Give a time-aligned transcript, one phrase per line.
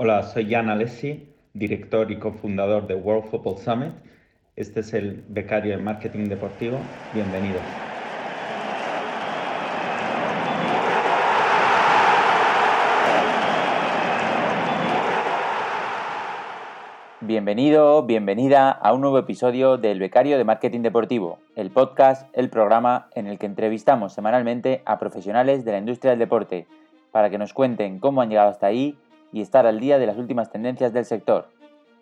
[0.00, 3.92] Hola, soy Jan Alessi, director y cofundador de World Football Summit.
[4.54, 6.78] Este es el becario de marketing deportivo.
[7.12, 7.62] Bienvenidos.
[17.20, 23.08] Bienvenido, bienvenida a un nuevo episodio del Becario de Marketing Deportivo, el podcast, el programa
[23.16, 26.68] en el que entrevistamos semanalmente a profesionales de la industria del deporte
[27.10, 28.96] para que nos cuenten cómo han llegado hasta ahí
[29.32, 31.48] y estar al día de las últimas tendencias del sector.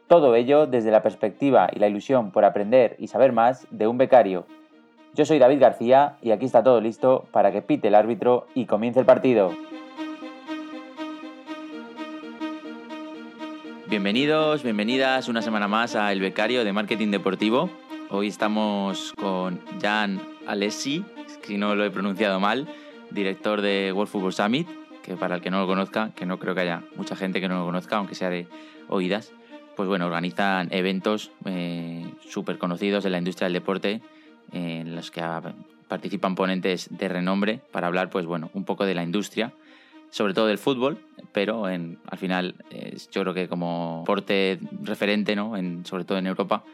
[0.09, 3.99] Todo ello desde la perspectiva y la ilusión por aprender y saber más de un
[3.99, 4.47] becario.
[5.15, 8.67] Yo soy David García y aquí está todo listo para que pite el árbitro y
[8.67, 9.53] comience el partido.
[13.89, 17.71] Bienvenidos, bienvenidas una semana más a El Becario de Marketing Deportivo.
[18.11, 21.05] Hoy estamos con Jan Alessi,
[21.43, 22.69] si no lo he pronunciado mal,
[23.11, 24.69] director de World Football Summit,
[25.07, 27.49] que para el que no lo conozca, que no creo que haya mucha gente que
[27.49, 28.47] no lo conozca, aunque sea de
[28.89, 29.33] oídas,
[29.77, 34.03] pues bueno, organizan eventos eh, súper conocidos en la industria del deporte,
[34.53, 35.23] en los que
[35.89, 39.53] participan ponentes de renombre para hablar, pues bueno, un poco de la industria
[40.11, 40.99] sobre todo del fútbol,
[41.33, 42.55] pero en, al final
[43.11, 45.57] yo creo que como deporte referente, ¿no?
[45.57, 46.65] En, sobre todo en Europa,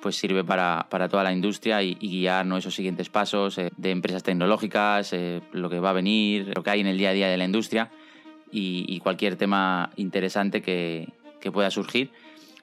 [0.00, 2.56] pues sirve para, para toda la industria y, guiar ¿no?
[2.56, 6.70] esos siguientes pasos eh, de empresas tecnológicas, eh, lo que va a venir, lo que
[6.70, 7.90] hay en el día a día de la industria
[8.50, 11.08] y, cualquier tema interesante que,
[11.40, 12.10] que, pueda surgir.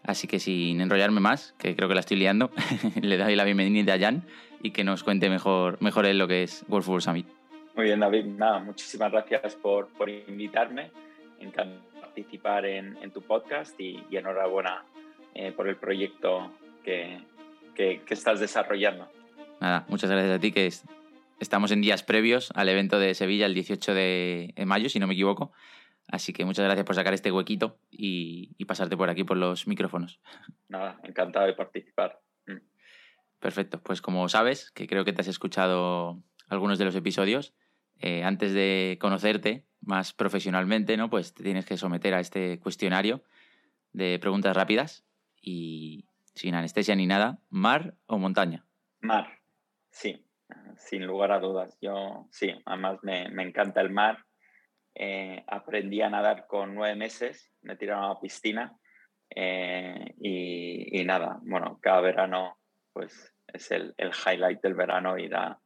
[0.04, 2.52] Así que sin enrollarme más, que creo que la estoy liando,
[3.02, 4.24] le doy la bienvenida a Jan
[4.62, 7.28] y que nos cuente mejor, mejor en lo que es World Football Summit.
[7.76, 8.26] Muy bien, David.
[8.26, 10.92] Nada, muchísimas gracias por, por invitarme.
[11.40, 14.84] Encantado participar en, en tu podcast y, enhorabuena
[15.36, 16.50] eh, por el proyecto
[17.76, 19.12] que, que, estás desarrollando.
[19.60, 20.72] Nada, muchas gracias a ti, que
[21.40, 25.14] estamos en días previos al evento de Sevilla el 18 de, mayo, si no me
[25.14, 25.52] equivoco.
[26.08, 29.68] Así que muchas gracias por sacar este huequito y, y, pasarte por aquí por los
[29.68, 30.22] micrófonos.
[30.70, 32.22] Nada, encantado de participar.
[32.46, 32.62] Mm.
[33.40, 37.54] Perfecto, pues como sabes, que creo que te has escuchado algunos de los episodios,
[38.00, 41.10] eh, antes de conocerte más profesionalmente, ¿no?
[41.10, 43.24] Pues te tienes que someter a este cuestionario
[43.92, 45.06] de preguntas rápidas
[45.42, 46.07] y
[46.38, 48.66] sin anestesia ni nada, ¿mar o montaña?
[49.02, 49.28] Mar,
[49.90, 50.26] sí,
[50.78, 51.78] sin lugar a dudas.
[51.82, 54.24] Yo sí, además me, encanta el mar.
[54.96, 58.76] Eh, aprendí a nadar con nueve meses, me tiraron a la piscina
[59.30, 62.58] eh, y, nada, bueno, cada verano
[62.94, 65.60] pues es el, el highlight del verano ir a,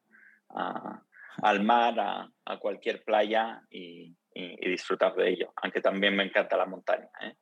[1.41, 5.53] al mar, a, cualquier playa y, disfrutar de ello.
[5.61, 7.09] Aunque también me encanta la montaña.
[7.21, 7.35] ¿eh?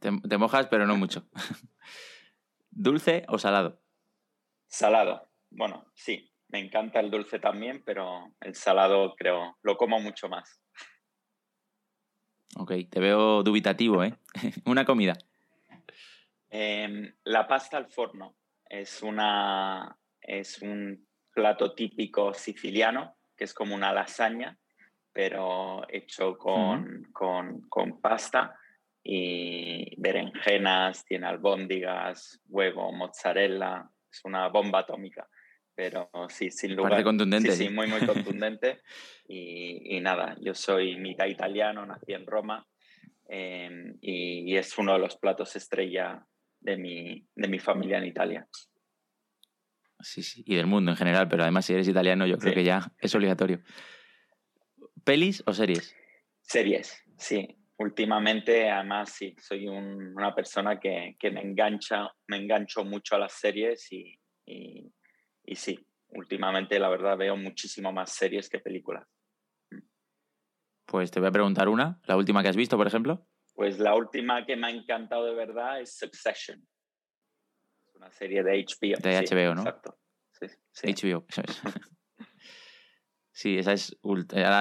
[0.00, 1.28] Te, mojas, pero no mucho.
[2.70, 3.80] ¿Dulce o salado?
[4.66, 5.28] Salado.
[5.50, 10.60] Bueno, sí, me encanta el dulce también, pero el salado creo, lo como mucho más.
[12.56, 14.14] Ok, te veo dubitativo, ¿eh?
[14.66, 15.16] una comida.
[16.50, 18.36] Em, la pasta al forno
[18.68, 24.58] es una, es un plato típico siciliano, que es como una lasaña,
[25.12, 28.57] pero hecho con, con, pasta
[29.10, 35.26] y berenjenas, tiene albóndigas, huevo, mozzarella, es una bomba atómica.
[35.74, 36.90] Pero sí, sin lugar.
[36.90, 37.52] Parece contundente.
[37.52, 38.82] Sí, sí, muy, muy contundente.
[39.26, 42.66] y, y, nada, yo soy mitad italiano, nací en Roma
[43.30, 46.26] em, y, es uno de los platos estrella
[46.60, 48.46] de mi, de mi familia en Italia.
[50.00, 52.62] Sí, sí, y del mundo en general, pero además si eres italiano yo creo que
[52.62, 53.62] ya es obligatorio.
[55.02, 55.96] ¿Pelis o series?
[56.42, 57.57] Series, sí.
[57.78, 63.92] Últimamente, además, sí, soy una persona que, me engancha, me engancho mucho a las series
[63.92, 65.78] y, y, sí,
[66.08, 69.06] últimamente la verdad veo muchísimo más series que películas.
[70.86, 73.26] Pues te voy a preguntar una, la última que has visto, por ejemplo.
[73.54, 76.66] Pues la última que me ha encantado de verdad es Succession
[77.98, 78.98] una serie de HBO.
[79.00, 79.62] De HBO, ¿no?
[79.62, 79.98] Exacto.
[80.72, 81.26] Sí, HBO,
[83.32, 83.96] Sí, esa es,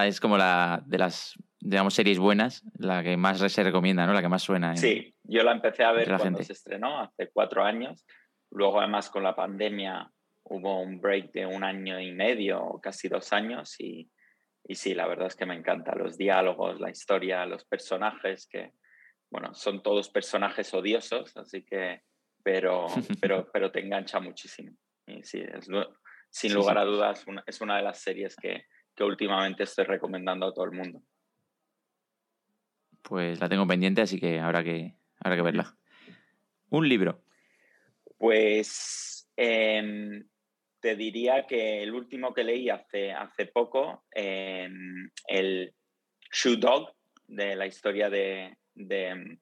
[0.06, 1.34] es como la de las,
[1.70, 4.14] digamos, series buenas, la que más se recomienda, ¿no?
[4.14, 4.76] La que más suena.
[4.78, 8.06] sí, yo la empecé a ver cuando se estrenó, hace cuatro años.
[8.52, 10.10] Luego, además, con la pandemia
[10.44, 14.10] hubo un break de un año y medio, casi dos años, y,
[14.64, 18.72] y sí, la verdad es que me encanta los diálogos, la historia, los personajes, que,
[19.30, 22.02] bueno, son todos personajes odiosos, así que
[22.44, 22.88] pero,
[23.22, 24.72] pero, pero te engancha muchísimo.
[25.06, 25.68] Y sí, es,
[26.30, 28.64] sin lugar a dudas, es una de las series que,
[28.96, 31.02] que últimamente estoy recomendando a todo el mundo.
[33.02, 35.76] Pues la tengo pendiente, así que habrá que, habrá que verla.
[36.70, 37.24] ¿Un libro?
[38.18, 40.28] Pues em,
[40.80, 45.74] te diría que el último que leí hace, hace poco, em, el
[46.32, 46.94] Shoe Dog
[47.28, 49.40] de la historia de, de,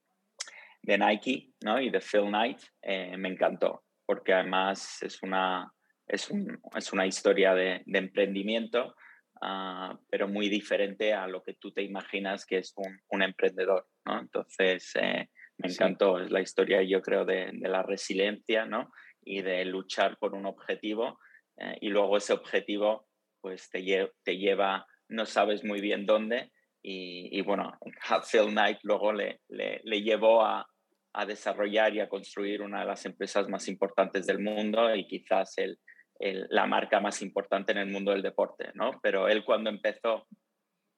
[0.84, 1.80] Nike ¿no?
[1.80, 5.72] y de Phil Knight, eh, me encantó, porque además es una,
[6.08, 6.30] es,
[6.76, 8.96] es una historia de, emprendimiento,
[9.42, 13.88] ah, pero muy diferente a lo que tú te imaginas que es un, un emprendedor.
[14.06, 14.20] ¿no?
[14.20, 18.92] Entonces, eh, me encantó, es la historia yo creo de, de, la resiliencia ¿no?
[19.24, 21.20] y de luchar por un objetivo
[21.58, 23.08] eh, y luego ese objetivo
[23.42, 26.52] pues te, te lleva, no sabes muy bien dónde,
[26.88, 27.80] y, bueno,
[28.32, 30.68] Phil Knight luego le, le, le llevó a,
[31.14, 35.58] a, desarrollar y a construir una de las empresas más importantes del mundo y quizás
[35.58, 35.80] el,
[36.20, 38.92] el, la marca más importante en el mundo del deporte, ¿no?
[39.02, 40.28] Pero él cuando empezó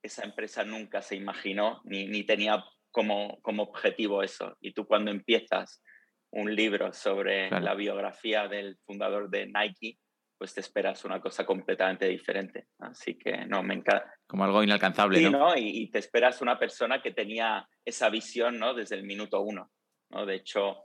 [0.02, 4.58] esa empresa nunca se imaginó ni, ni tenía como, como objetivo eso.
[4.62, 5.84] Y tú cuando empiezas
[6.32, 10.00] un libro sobre la biografía del fundador de Nike,
[10.38, 12.68] pues te esperas una cosa completamente diferente.
[12.80, 14.14] Así que no, me encanta.
[14.28, 15.56] Como algo inalcanzable, sí, ¿no?
[15.56, 18.74] Y, te esperas una persona que tenía esa visión, ¿no?
[18.74, 19.72] Desde el minuto uno,
[20.10, 20.26] ¿no?
[20.26, 20.84] De hecho...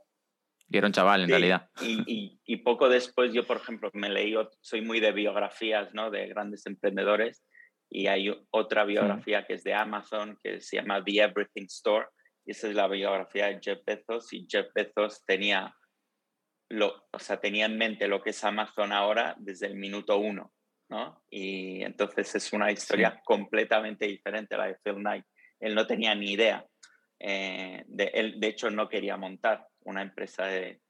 [0.73, 1.69] Y era un chaval, en realidad.
[1.83, 6.11] Y, y, poco después yo, por ejemplo, me leí, soy muy de biografías, ¿no?
[6.11, 7.45] De grandes emprendedores.
[7.91, 12.07] Y hay otra biografía que es de Amazon, que se llama The Everything Store.
[12.47, 14.33] Y esa es la biografía de Jeff Bezos.
[14.33, 15.77] Y Jeff Bezos tenía
[16.71, 20.55] lo, o sea, tenía en mente lo que es Amazon ahora desde el minuto uno,
[20.89, 21.23] ¿no?
[21.29, 25.27] Y entonces es una historia completamente diferente a la de Phil Knight.
[25.61, 26.67] Él no tenía ni idea.
[27.21, 30.81] Eh, de, él, de hecho, no quería montar una empresa de,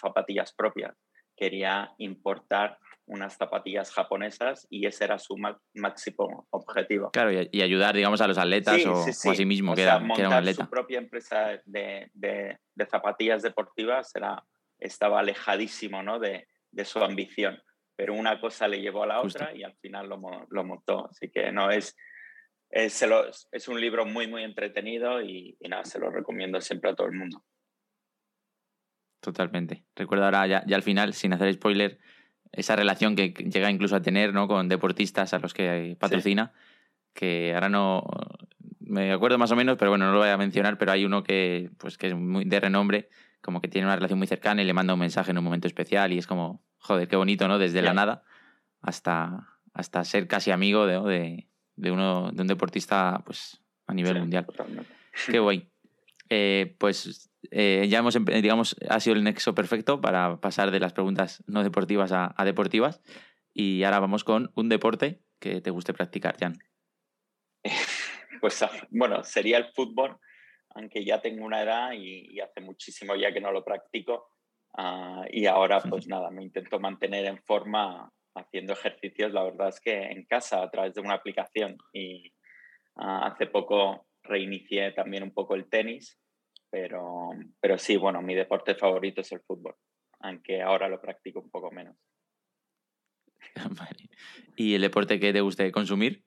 [0.00, 0.96] zapatillas propias.
[1.36, 5.36] Quería importar unas zapatillas japonesas y ese era su
[5.74, 7.10] máximo objetivo.
[7.12, 10.32] Claro, y, ayudar, digamos, a los atletas o, a sí mismo, que, era, montar un
[10.32, 10.64] atleta.
[10.64, 12.58] su propia empresa de, de,
[12.90, 14.42] zapatillas deportivas era
[14.78, 16.18] estaba alejadísimo ¿no?
[16.18, 17.62] de, de, su ambición.
[17.94, 20.20] Pero una cosa le llevó a la otra y al final lo,
[20.50, 21.08] lo montó.
[21.08, 21.96] Así que no, es,
[22.70, 23.04] es,
[23.52, 27.14] es, un libro muy, muy entretenido y, nada, se lo recomiendo siempre a todo el
[27.14, 27.42] mundo.
[29.20, 29.84] Totalmente.
[29.94, 31.98] Recuerdo ahora ya, ya al final, sin hacer spoiler,
[32.52, 34.48] esa relación que llega incluso a tener ¿no?
[34.48, 36.52] con deportistas a los que patrocina,
[37.12, 38.04] que ahora no
[38.80, 41.22] me acuerdo más o menos, pero bueno, no lo voy a mencionar, pero hay uno
[41.22, 43.08] que, pues, que es muy de renombre,
[43.40, 45.66] como que tiene una relación muy cercana y le manda un mensaje en un momento
[45.66, 47.58] especial y es como, joder, qué bonito, ¿no?
[47.58, 48.22] Desde la nada
[48.80, 54.46] hasta, hasta ser casi amigo de, de, uno, de un deportista pues, a nivel mundial.
[55.26, 55.68] Qué guay.
[56.28, 60.92] Eh, pues eh, ya hemos, digamos, ha sido el nexo perfecto para pasar de las
[60.92, 63.02] preguntas no deportivas a, a deportivas.
[63.52, 66.58] Y ahora vamos con un deporte que te guste practicar, Jan.
[68.40, 70.18] Pues bueno, sería el fútbol,
[70.74, 74.28] aunque ya tengo una edad y, hace muchísimo ya que no lo practico.
[74.76, 79.80] Ah, y ahora, pues nada, me intento mantener en forma haciendo ejercicios, la verdad es
[79.80, 81.78] que en casa a través de una aplicación.
[81.92, 82.30] Y
[82.96, 86.18] ah, hace poco reinicié también un poco el tenis,
[86.76, 89.74] pero, pero sí, bueno, mi deporte favorito es el fútbol,
[90.20, 91.96] aunque ahora lo practico un poco menos.
[94.56, 96.22] ¿Y el deporte que te guste consumir?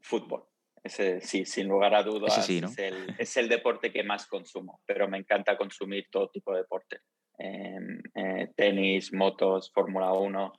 [0.00, 0.44] Fútbol
[0.88, 6.06] sí, sin lugar a dudas, es, el, deporte que más consumo, pero me encanta consumir
[6.10, 7.00] todo tipo de deporte.
[7.38, 10.52] Em, eh, tenis, motos, Fórmula 1,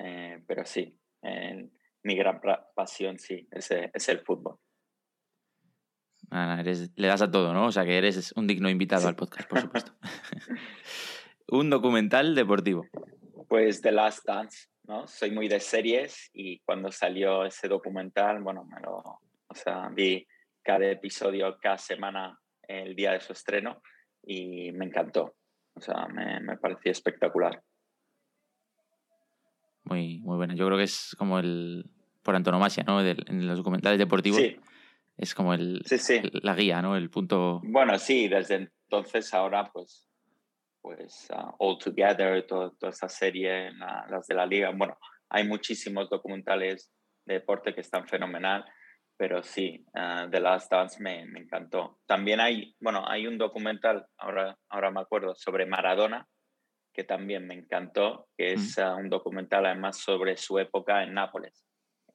[0.00, 0.94] eh, pero sí,
[2.02, 2.40] mi gran
[2.74, 4.58] pasión sí, es, es el fútbol.
[6.30, 7.66] Ah, le das a todo, ¿no?
[7.66, 9.92] O sea que eres un digno invitado al podcast, por supuesto.
[11.48, 12.86] un documental deportivo.
[13.48, 15.06] Pues The Last Dance, ¿no?
[15.06, 20.26] Soy muy de series y cuando salió ese documental, bueno, me lo, o sea, vi
[20.62, 23.80] cada episodio, cada semana, el día de su estreno
[24.22, 25.36] y me encantó.
[25.74, 27.62] O sea, me, me pareció espectacular.
[29.84, 30.54] Muy, muy buena.
[30.54, 31.88] Yo creo que es como el,
[32.22, 33.00] por antonomasia, ¿no?
[33.00, 34.38] en los documentales deportivos.
[34.38, 34.58] Sí.
[35.18, 35.82] Es como el,
[36.42, 36.96] la guía, ¿no?
[36.96, 37.60] El punto.
[37.64, 40.08] Bueno, sí, desde entonces ahora, pues,
[40.80, 43.72] pues uh, All Together, toda esa serie,
[44.08, 44.70] las de la liga.
[44.74, 44.96] Bueno,
[45.28, 46.90] hay muchísimos documentales
[47.26, 48.64] de deporte que están fenomenal
[49.18, 51.98] pero sí, uh, The Last Dance me, me, encantó.
[52.06, 56.26] También hay, bueno, hay un documental, ahora, ahora me acuerdo, sobre Maradona,
[56.94, 61.66] que también me encantó, que es ah, un documental además sobre su época en Nápoles,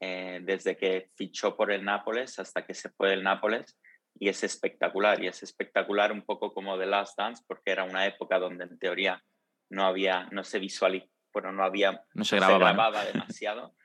[0.06, 3.80] eh, desde que fichó por el Nápoles hasta que se fue del Nápoles,
[4.20, 8.06] y es espectacular, y es espectacular un poco como The Last Dance, porque era una
[8.06, 9.24] época donde en teoría
[9.70, 13.76] no había, no se visualizaba, bueno, no había, no se grababa, se grababa demasiado.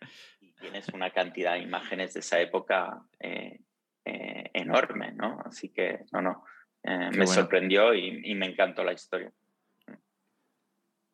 [0.61, 3.61] tienes una cantidad de imágenes de esa época eh,
[4.05, 5.41] eh, enorme, ¿no?
[5.45, 6.45] Así que, no, no,
[6.83, 9.31] me sorprendió y, me encantó la historia.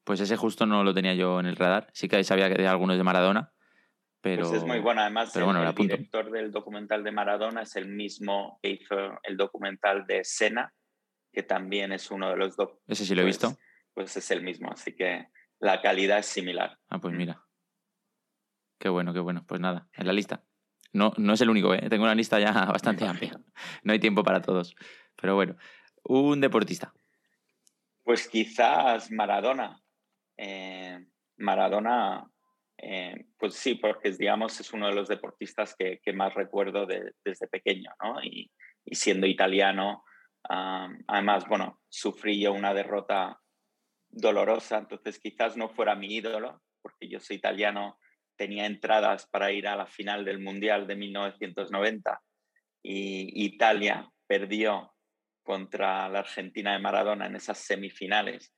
[0.02, 1.88] Pues ese justo no lo tenía yo en el radar.
[1.92, 3.53] Sí que sabía que de algunos de Maradona,
[4.25, 5.02] Pero, pues es muy bueno.
[5.02, 10.25] Además, el, director del documental de Maradona es el mismo que hizo el documental de
[10.25, 10.73] Sena,
[11.31, 12.71] que también es uno de los dos.
[12.87, 13.59] Ese sí lo he pues, visto.
[13.93, 15.28] Pues es el mismo, así que
[15.61, 16.78] la calidad es similar.
[16.88, 17.16] Ah, pues mm.
[17.19, 17.45] mira.
[18.78, 19.45] Qué bueno, qué bueno.
[19.47, 20.43] Pues nada, en la lista.
[20.95, 21.87] No, no es el único, ¿eh?
[21.90, 23.38] tengo una lista ya bastante amplia.
[23.83, 24.75] No hay tiempo para todos.
[25.21, 25.54] Pero bueno,
[26.02, 26.95] un deportista.
[28.02, 29.83] Pues quizás Maradona.
[30.38, 32.26] Eh, Maradona
[32.78, 37.90] eh, pues sí, porque digamos es uno de los deportistas que, más recuerdo desde pequeño,
[38.02, 38.23] ¿no?
[38.23, 38.50] Y,
[38.93, 40.04] siendo italiano,
[40.43, 43.40] además, bueno, sufrí yo una derrota
[44.11, 47.99] dolorosa, entonces quizás no fuera mi ídolo, porque yo soy italiano,
[48.37, 52.21] tenía entradas para ir a la final del Mundial de 1990
[52.83, 54.93] y Italia perdió
[55.43, 58.54] contra la Argentina de Maradona en esas semifinales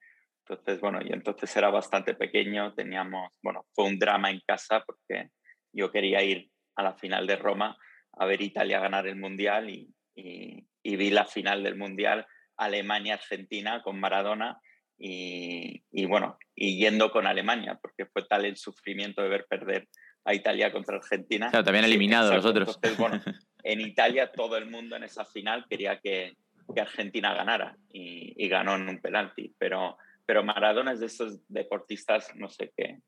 [0.49, 5.31] entonces, bueno, y entonces era bastante pequeño, teníamos, bueno, fue un drama en casa porque
[5.73, 7.77] yo quería ir a la final de Roma
[8.13, 12.27] a ver Italia ganar el Mundial y, y, vi la final del Mundial
[12.57, 14.61] Alemania-Argentina con Maradona
[14.97, 19.89] y, y, bueno, y yendo con Alemania, porque fue tal el sufrimiento de ver perder
[20.25, 21.51] a Italia contra Argentina.
[21.51, 22.77] Claro, también eliminado los otros.
[22.77, 23.21] Entonces, bueno,
[23.65, 26.37] en Italia todo el mundo en esa final quería que,
[26.73, 31.47] que Argentina ganara y, y, ganó en un penalti, pero pero Maradona es de esos
[31.49, 32.99] deportistas, no sé qué,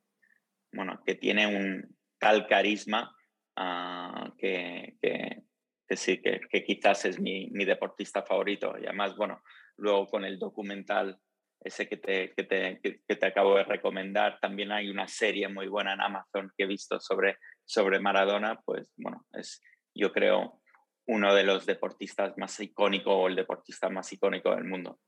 [0.73, 3.15] bueno, que tiene un tal carisma
[3.57, 5.43] ah, que, que,
[5.89, 8.75] que, quizás es mi, mi, deportista favorito.
[8.79, 9.43] Y además, bueno,
[9.77, 11.19] luego con el documental
[11.61, 15.67] ese que te, que te, que te acabo de recomendar, también hay una serie muy
[15.67, 19.61] buena en Amazon que he visto sobre, sobre Maradona, pues bueno, es
[19.93, 20.61] yo creo
[21.09, 25.01] uno de los deportistas más icónicos o el deportista más icónico del mundo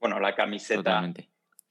[0.00, 1.12] bueno, la camiseta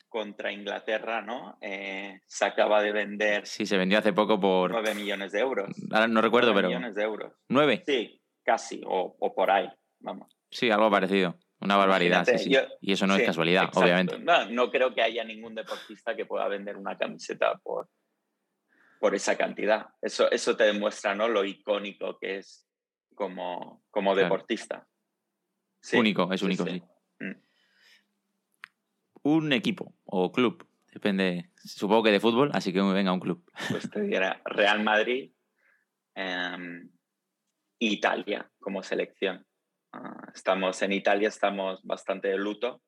[0.10, 1.58] contra Inglaterra, ¿no?
[1.62, 3.46] Eh, se acaba de vender.
[3.46, 4.72] Sí, se vendió hace poco por.
[4.72, 5.70] 9 millones de euros.
[5.92, 6.68] Ahora no recuerdo, 9 pero.
[6.70, 7.34] millones de euros.
[7.50, 7.84] ¿9?
[7.86, 9.70] Sí, casi, o, por ahí,
[10.00, 10.36] vamos.
[10.50, 11.38] Sí, algo parecido.
[11.60, 12.56] Una barbaridad, sí, sí.
[12.82, 14.20] y eso no es casualidad, obviamente.
[14.20, 17.90] No, no creo que haya ningún deportista que pueda vender una camiseta por,
[19.00, 19.88] por esa cantidad.
[20.00, 21.28] Eso, eso te demuestra ¿no?
[21.28, 22.68] lo icónico que es
[23.16, 24.88] como, como deportista.
[25.94, 26.84] único, es único, sí.
[27.20, 27.47] Mm
[29.34, 33.44] un equipo o club, depende, supongo que de fútbol, así que venga un club.
[33.70, 34.00] Pues te
[34.46, 35.32] Real Madrid,
[36.16, 36.82] eh,
[37.80, 39.46] Italia como selección.
[39.94, 42.82] Ah, estamos en Italia, estamos bastante de luto.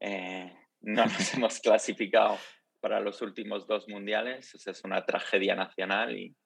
[0.00, 2.38] Eh, no nos hemos clasificado
[2.80, 6.36] para los últimos dos mundiales, es una tragedia nacional y,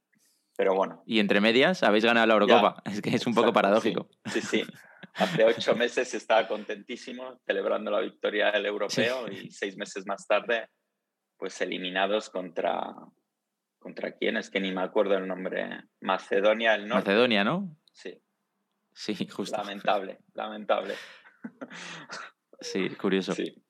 [0.57, 1.03] pero bueno.
[1.07, 4.09] Y entre medias habéis ganado la Eurocopa, es que es un poco paradójico.
[4.27, 4.65] sí, sí.
[5.15, 10.69] Hace ocho meses estaba contentísimo celebrando la victoria del europeo y seis meses más tarde,
[11.37, 12.95] pues eliminados contra.
[13.79, 14.37] ¿Contra quién?
[14.37, 15.83] Es que ni me acuerdo el nombre.
[16.01, 17.11] Macedonia del Norte.
[17.11, 17.77] Macedonia, ¿no?
[17.93, 18.23] Sí.
[18.95, 19.57] Sí, justo.
[19.57, 20.95] Lamentable, lamentable.
[22.63, 23.35] Sí, curioso.
[23.35, 23.61] Sí.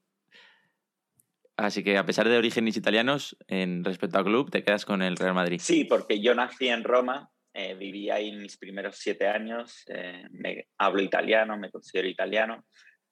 [1.56, 5.16] Así que a pesar de orígenes italianos, en respecto al club, te quedas con el
[5.16, 5.60] Real Madrid.
[5.62, 10.68] Sí, porque yo nací en Roma eh, viví ahí mis primeros siete años, eh, me,
[10.78, 12.64] hablo italiano, me considero italiano,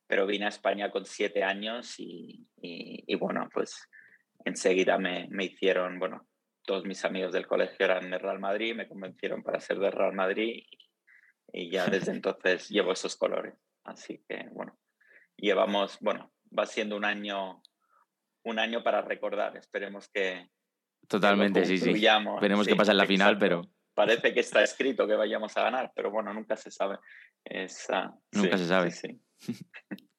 [0.07, 3.87] pero vine a España con siete años y, y, bueno, pues
[4.45, 6.27] enseguida me, me, hicieron, bueno,
[6.65, 10.15] todos mis amigos del colegio eran de Real Madrid, me convencieron para ser de Real
[10.15, 10.65] Madrid
[11.53, 13.55] y, ya desde entonces llevo esos colores.
[13.85, 14.79] Así que bueno,
[15.37, 17.63] llevamos, bueno, va siendo un año,
[18.45, 20.49] un año para recordar, esperemos que...
[21.09, 21.93] Totalmente, sí, sí.
[22.41, 23.63] Veremos qué pasa en la final, pero
[23.95, 26.99] parece que está escrito que vayamos a ganar, pero bueno, nunca se sabe.
[28.33, 28.91] nunca se sabe.
[28.91, 29.21] Sí,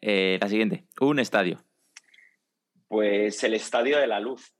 [0.00, 1.64] eh, la siguiente, un estadio.
[2.88, 4.54] Pues el Estadio de la Luz,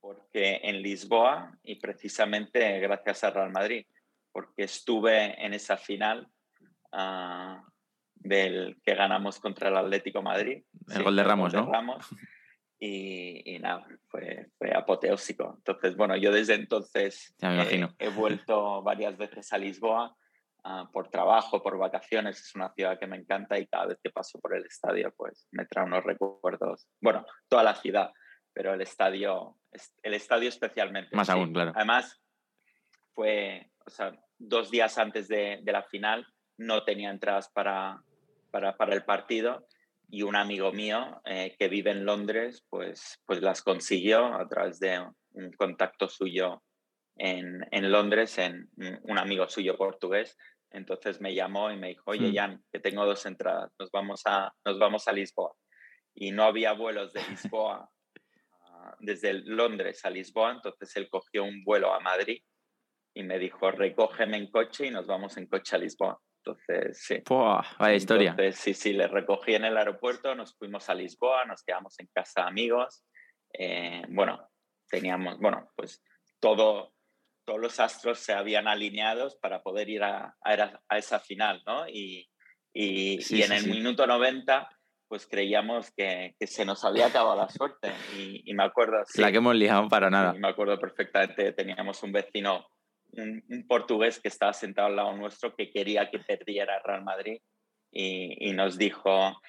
[0.00, 3.86] porque en Lisboa y precisamente gracias a Real Madrid,
[4.32, 6.26] porque estuve en esa final
[6.92, 7.62] ah,
[8.14, 10.64] del que ganamos contra el Atlético Madrid.
[10.88, 11.70] El gol de Ramos, ¿no?
[11.70, 12.06] Ramos.
[12.86, 15.54] y, nada, fue, fue, apoteósico.
[15.56, 20.14] Entonces, bueno, yo desde entonces he vuelto varias veces a Lisboa
[20.64, 24.10] ah, por trabajo, por vacaciones, es una ciudad que me encanta y cada vez que
[24.10, 28.12] paso por el estadio, pues me trae unos recuerdos, bueno, toda la ciudad,
[28.52, 29.56] pero el estadio,
[30.02, 31.16] el estadio especialmente.
[31.16, 31.72] Más aún, claro.
[31.74, 32.20] Además,
[33.14, 36.26] fue, o sea, dos días antes de, de la final
[36.58, 38.02] no tenía entradas para,
[38.50, 39.66] para, para el partido
[40.14, 44.78] y un amigo mío eh, que vive en Londres, pues, pues las consiguió a través
[44.78, 46.62] de un contacto suyo
[47.16, 48.70] en, en Londres, en
[49.02, 50.36] un amigo suyo portugués.
[50.70, 52.34] Entonces me llamó y me dijo, oye, hmm.
[52.34, 55.52] Jan, que tengo dos entradas, nos vamos a, nos vamos a Lisboa.
[56.14, 57.90] Y no había vuelos de Lisboa
[59.00, 62.40] desde Londres a Lisboa, entonces él cogió un vuelo a Madrid
[63.14, 66.20] y me dijo, recógeme en coche y nos vamos en coche a Lisboa.
[66.46, 67.22] Entonces, sí.
[67.78, 68.30] vaya historia.
[68.30, 72.08] Entonces, sí, sí, le recogí en el aeropuerto, nos fuimos a Lisboa, nos quedamos en
[72.12, 73.04] casa de amigos.
[73.52, 74.46] Eh, bueno,
[74.88, 76.02] teníamos, bueno, pues
[76.40, 76.92] todo,
[77.46, 81.88] todos los astros se habían alineados para poder ir a, a, esa final, ¿no?
[81.88, 82.30] Y,
[82.74, 84.68] y, y en el minuto 90
[85.08, 87.92] pues creíamos que, que, se nos había acabado la suerte.
[88.18, 88.96] Y, me acuerdo...
[89.14, 90.32] la que hemos liado para nada.
[90.32, 92.66] me acuerdo perfectamente, teníamos un vecino,
[93.16, 97.38] un, un, portugués que estaba sentado al lado nuestro que quería que perdiera Real Madrid
[97.90, 99.40] y, y, nos dijo,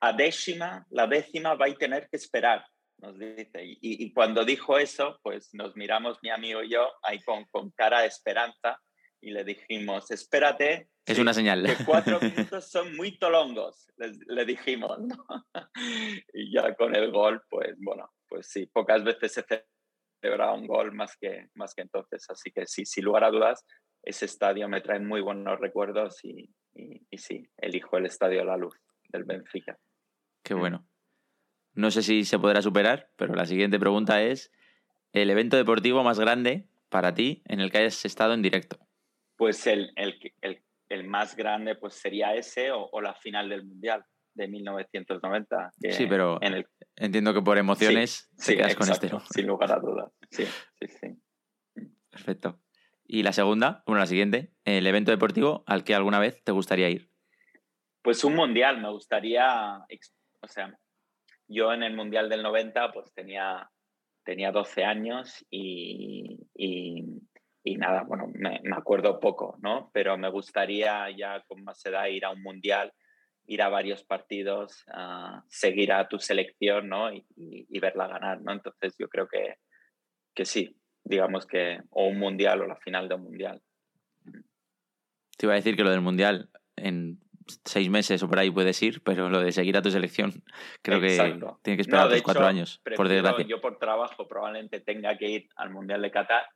[0.00, 2.64] a décima, la décima va a tener que esperar,
[2.98, 3.64] nos dice.
[3.64, 7.70] Y, y, cuando dijo eso, pues nos miramos mi amigo y yo ahí con, con
[7.72, 8.80] cara de esperanza
[9.24, 10.90] y le dijimos, espérate.
[11.06, 11.64] Es una señal.
[11.64, 14.98] Que cuatro minutos son muy tolongos, le, dijimos.
[16.34, 19.42] y ya con el gol, pues bueno, pues sí, pocas veces se
[20.24, 22.24] celebra un gol más que, más que entonces.
[22.30, 23.66] Así que sí, sin lugar a dudas,
[24.02, 28.74] ese estadio me trae muy buenos recuerdos y, y, sí, elijo el estadio la luz
[29.10, 29.78] del Benfica.
[30.42, 30.86] Qué bueno.
[31.74, 34.50] No sé si se podrá superar, pero la siguiente pregunta es,
[35.12, 38.78] ¿el evento deportivo más grande para ti en el que hayas estado en directo?
[39.36, 43.64] pues el, el, el, el, más grande pues sería ese o, o, la final del
[43.64, 44.04] Mundial
[44.34, 45.72] de 1990.
[45.90, 46.38] sí, pero
[46.96, 49.10] entiendo que por emociones sí, quedas con este.
[49.30, 50.12] Sin lugar a dudas.
[50.30, 50.44] Sí,
[50.80, 51.82] sí, sí.
[52.10, 52.60] Perfecto.
[53.06, 56.88] Y la segunda, bueno, la siguiente, el evento deportivo al que alguna vez te gustaría
[56.88, 57.10] ir.
[58.02, 59.78] Pues un mundial, me gustaría,
[60.40, 60.78] o sea,
[61.48, 63.70] yo en el mundial del 90 pues tenía,
[64.24, 67.20] tenía 12 años y, y
[67.66, 69.90] y nada, bueno, me, acuerdo poco, ¿no?
[69.94, 72.92] Pero me gustaría ya con más edad ir a un mundial,
[73.46, 77.12] ir a varios partidos, uh, seguir a tu selección, ¿no?
[77.12, 78.52] Y, y, verla ganar, ¿no?
[78.52, 79.56] Entonces yo creo que,
[80.34, 83.62] que sí, digamos que o un mundial o la final de un mundial.
[85.36, 87.20] Te iba a decir que lo del mundial en
[87.64, 90.32] seis meses o por ahí puedes ir, pero lo de seguir a tu selección
[90.82, 93.44] creo que tiene que esperar otros cuatro años, por desgracia.
[93.46, 96.46] Yo por trabajo probablemente tenga que ir al Mundial de Qatar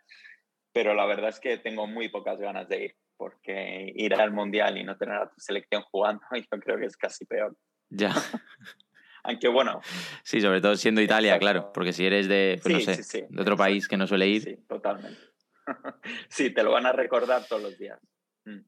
[0.72, 4.78] pero la verdad es que tengo muy pocas ganas de ir, porque ir al Mundial
[4.78, 7.54] y no tener a tu selección jugando, yo creo que es casi peor.
[7.90, 8.14] Ya.
[9.24, 9.80] Aunque bueno.
[10.22, 13.56] Sí, sobre todo siendo Italia, claro, porque si eres de, pues no sé, de otro
[13.56, 14.42] país que no suele ir.
[14.42, 15.20] Sí, totalmente.
[16.28, 18.00] sí, te lo van a recordar todos los días.
[18.46, 18.60] Mm,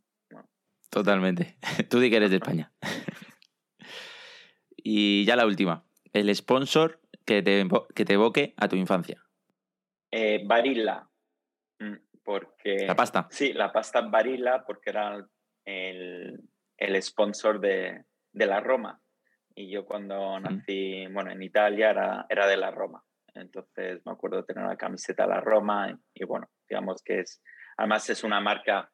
[0.91, 1.57] totalmente.
[1.89, 2.73] Tú di que eres de España.
[4.77, 5.85] y ya la última.
[6.13, 9.25] El sponsor que te, que te evoque a tu infancia.
[10.11, 11.09] Eh, Barilla,
[12.25, 12.87] porque...
[12.87, 13.27] La pasta.
[13.31, 15.27] Sí, la pasta Barilla, porque era
[15.65, 16.41] el,
[16.77, 19.01] el sponsor de, de, la Roma.
[19.55, 23.03] Y yo cuando nací, bueno, en Italia era, era de la Roma.
[23.35, 27.43] Entonces me acuerdo de tener una camiseta de la Roma y, bueno, digamos que es,
[27.77, 28.91] además es una marca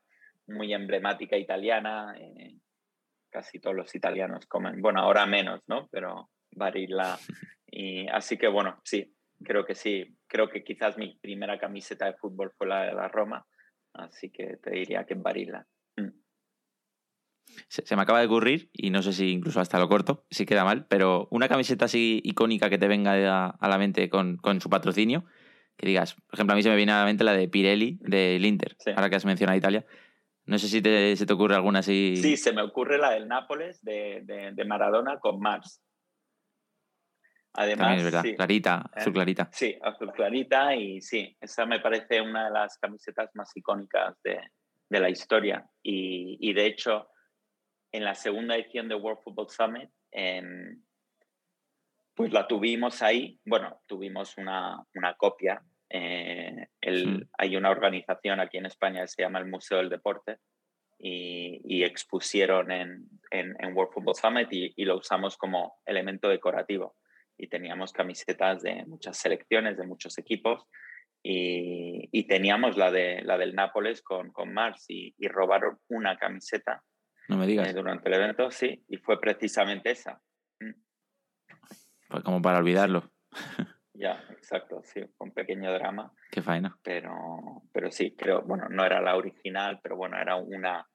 [0.46, 2.14] muy emblemática italiana.
[2.18, 2.56] Eh,
[3.30, 5.88] casi todos los italianos comen, bueno, ahora menos, ¿no?
[5.90, 7.18] Pero Barilla.
[7.68, 10.16] Y así que bueno, sí, creo que sí.
[10.26, 13.46] Creo que quizás mi primera camiseta de fútbol fue la de la Roma,
[13.94, 15.66] así que te diría que en Barilla.
[15.96, 16.10] Mm.
[17.68, 20.64] Se, me acaba de ocurrir, y no sé si incluso hasta lo corto, si queda
[20.64, 24.68] mal, pero una camiseta así icónica que te venga a, la mente con, con, su
[24.68, 25.24] patrocinio,
[25.76, 27.98] que digas, por ejemplo, a mí se me viene a la mente la de Pirelli
[28.00, 29.86] del Inter, ahora que has mencionado Italia.
[30.44, 32.16] No sé si te, se te ocurre alguna así.
[32.16, 35.82] Sí, se me ocurre la del Nápoles de, de, de Maradona con Mars.
[37.56, 39.48] Además, es verdad, clarita, azul clarita.
[39.52, 44.40] Sí, azul clarita y sí, esa me parece una de las camisetas más icónicas de,
[44.88, 45.66] de la historia.
[45.82, 47.08] Y, y, de hecho,
[47.92, 49.90] en la segunda edición de World Football Summit,
[52.14, 53.38] pues la tuvimos ahí.
[53.44, 55.62] Bueno, tuvimos una, una copia.
[55.88, 60.38] Eh, el, Hay una organización aquí en España que se llama el Museo del Deporte
[60.98, 66.28] y, y expusieron en, en, en, World Football Summit y, y lo usamos como elemento
[66.28, 66.96] decorativo
[67.38, 70.64] y teníamos camisetas de muchas selecciones, de muchos equipos.
[71.22, 76.16] Y, y teníamos la, de, la del Nápoles con, con Mars y, y robaron una
[76.16, 76.82] camiseta
[77.28, 77.68] no me digas.
[77.68, 80.20] Eh, durante el evento, sí, y fue precisamente esa.
[82.08, 83.10] Pues como para olvidarlo.
[83.98, 86.12] Ya, exacto, sí, fue un pequeño drama.
[86.30, 86.78] Qué faena.
[86.82, 90.86] Pero, pero sí, creo, bueno, no era la original, pero bueno, era una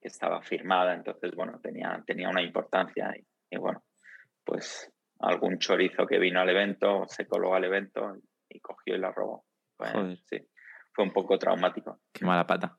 [0.00, 3.84] que estaba firmada, entonces, bueno, tenía, tenía una importancia y, y bueno,
[4.42, 8.16] pues algún chorizo que vino al evento, se coló al evento
[8.48, 9.44] y cogió y la robó.
[10.28, 10.48] sí,
[10.92, 12.00] fue un poco traumático.
[12.12, 12.78] Qué mala pata.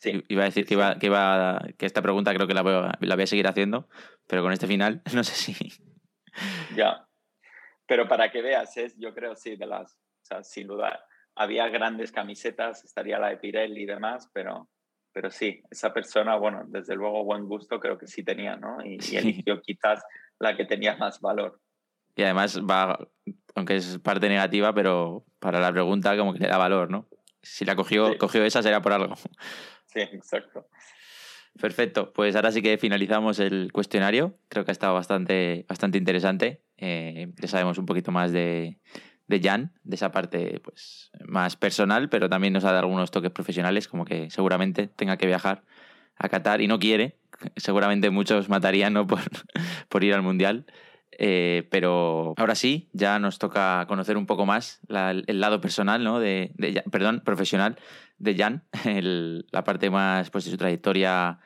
[0.00, 0.24] Sí.
[0.28, 2.96] Iba a decir que, iba, que, iba, que esta pregunta creo que la voy, a,
[3.00, 3.88] la voy a seguir haciendo,
[4.26, 5.54] pero con este final no sé si...
[6.76, 7.04] Ya.
[7.86, 11.68] pero para que veas, es, yo creo, sí, de las, o sea, sin duda, había
[11.68, 14.68] grandes camisetas, estaría la de Pirelli y demás, pero,
[15.12, 18.84] pero sí, esa persona, bueno, desde luego buen gusto creo que sí tenía, ¿no?
[18.84, 20.04] Y, y eligió quizás
[20.38, 21.60] la que tenía más valor.
[22.16, 22.98] Y además va,
[23.54, 27.08] aunque es parte negativa, pero para la pregunta como que le da valor, ¿no?
[27.42, 29.14] Si la cogió, cogió esa será por algo.
[29.86, 30.68] Sí, exacto.
[31.60, 34.38] Perfecto, pues ahora sí que finalizamos el cuestionario.
[34.48, 36.62] Creo que ha estado bastante, bastante interesante.
[36.76, 38.78] Eh, ya sabemos un poquito más de,
[39.26, 43.32] de Jan, de esa parte pues, más personal, pero también nos ha dado algunos toques
[43.32, 45.64] profesionales, como que seguramente tenga que viajar
[46.18, 47.16] a Qatar y no quiere.
[47.56, 49.06] Seguramente muchos matarían ¿no?
[49.06, 49.20] por,
[49.88, 50.66] por ir al Mundial.
[51.20, 56.20] Eh, pero ahora sí, ya nos toca conocer un poco más el lado personal, ¿no?
[56.20, 56.52] De,
[56.92, 57.76] perdón, profesional
[58.18, 58.64] de Jan,
[59.50, 61.40] la parte más pues, de su trayectoria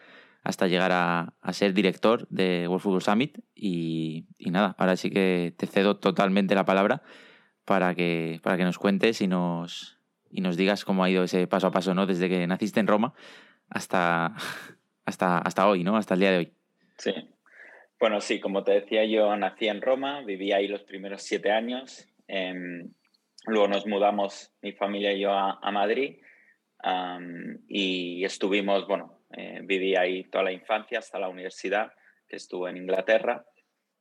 [0.44, 3.38] hasta llegar a, ser director de World Football Summit.
[3.54, 7.02] Y, nada, ahora sí que te cedo totalmente la palabra
[7.64, 9.98] para que, para que nos cuentes y nos,
[10.30, 12.06] y nos digas cómo ha ido ese paso a paso, ¿no?
[12.06, 13.14] Desde que naciste en Roma
[13.72, 14.34] hasta,
[15.04, 15.96] hasta, hasta hoy, ¿no?
[15.96, 16.52] Hasta el día de hoy.
[16.98, 17.12] Sí,
[18.02, 22.08] bueno, sí, como te decía, yo nací en Roma, viví ahí los primeros siete años.
[22.26, 22.92] Em,
[23.46, 26.20] luego nos mudamos, mi familia y yo, a, Madrid.
[27.68, 31.92] y estuvimos, bueno, eh, viví ahí toda la infancia hasta la universidad,
[32.26, 33.46] que estuve en Inglaterra.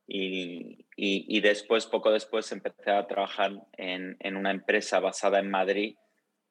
[0.04, 5.94] Y, después, poco después, empecé a trabajar en, una empresa basada en Madrid,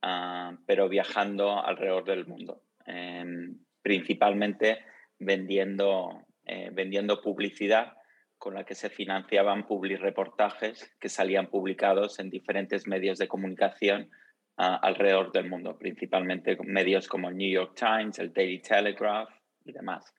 [0.01, 4.79] ah, pero viajando alrededor del mundo, em, principalmente
[5.19, 7.93] vendiendo eh, vendiendo publicidad
[8.37, 9.65] con la que se financiaban
[9.99, 14.09] reportajes que salían publicados en diferentes medios de comunicación
[14.57, 19.29] alrededor del mundo, principalmente medios como el New York Times, el Daily Telegraph
[19.63, 20.13] y demás.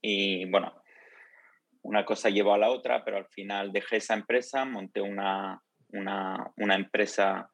[0.00, 0.72] Y bueno,
[1.82, 6.52] una cosa llevó a la otra, pero al final dejé esa empresa, monté una, una,
[6.56, 7.50] una empresa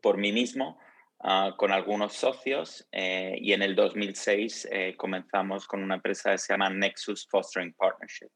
[0.00, 0.78] por mí mismo
[1.24, 6.38] Ah, con algunos socios eh, y en el 2006 eh, comenzamos con una empresa que
[6.38, 8.30] se llama Nexus Fostering Partnership.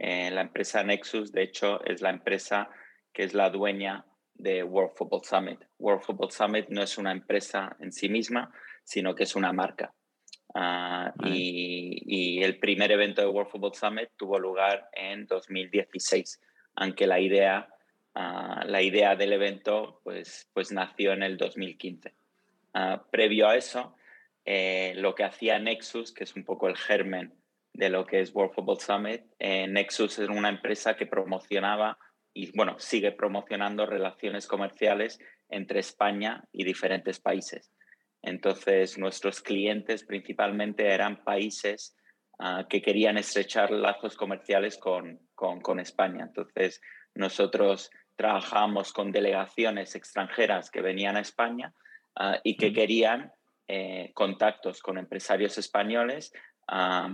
[0.00, 2.68] Eh, la empresa Nexus, de hecho, es la empresa
[3.12, 5.60] que es la dueña de World Football Summit.
[5.78, 9.94] World Football Summit no es una empresa en sí misma, sino que es una marca.
[10.56, 16.40] Ah, y, y, el primer evento de World Football Summit tuvo lugar en 2016,
[16.74, 17.68] aunque la idea,
[18.16, 22.12] ah, la idea del evento pues, pues nació en el 2015.
[23.10, 23.94] Previo a eso,
[24.44, 27.32] eh, lo que hacía Nexus, que es un poco el germen
[27.72, 31.98] de lo que es World Football Summit, eh, Nexus es una empresa que promocionaba
[32.34, 37.72] y bueno, sigue promocionando relaciones comerciales entre España y diferentes países.
[38.22, 41.96] Entonces, nuestros clientes principalmente eran países
[42.38, 46.24] ah, que querían estrechar lazos comerciales con, con, con España.
[46.24, 46.80] Entonces,
[47.14, 51.72] nosotros trabajamos con delegaciones extranjeras que venían a España
[52.16, 53.32] Ah, y que querían
[53.66, 56.32] eh, contactos con empresarios españoles
[56.68, 57.12] ah,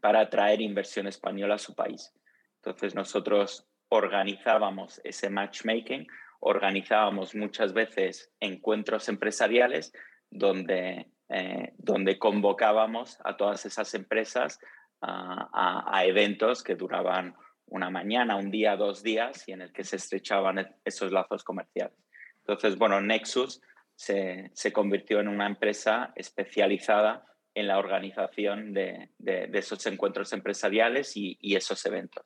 [0.00, 2.12] para atraer inversión española a su país.
[2.56, 6.06] Entonces nosotros organizábamos ese matchmaking,
[6.38, 9.92] organizábamos muchas veces encuentros empresariales
[10.30, 14.60] donde, eh, donde convocábamos a todas esas empresas
[15.00, 17.34] ah, a, eventos que duraban
[17.66, 21.98] una mañana, un día, dos días y en el que se estrechaban esos lazos comerciales.
[22.38, 23.60] Entonces, bueno, Nexus
[23.94, 27.24] se, convirtió en una empresa especializada
[27.54, 29.10] en la organización de,
[29.52, 32.24] esos encuentros empresariales y, esos eventos.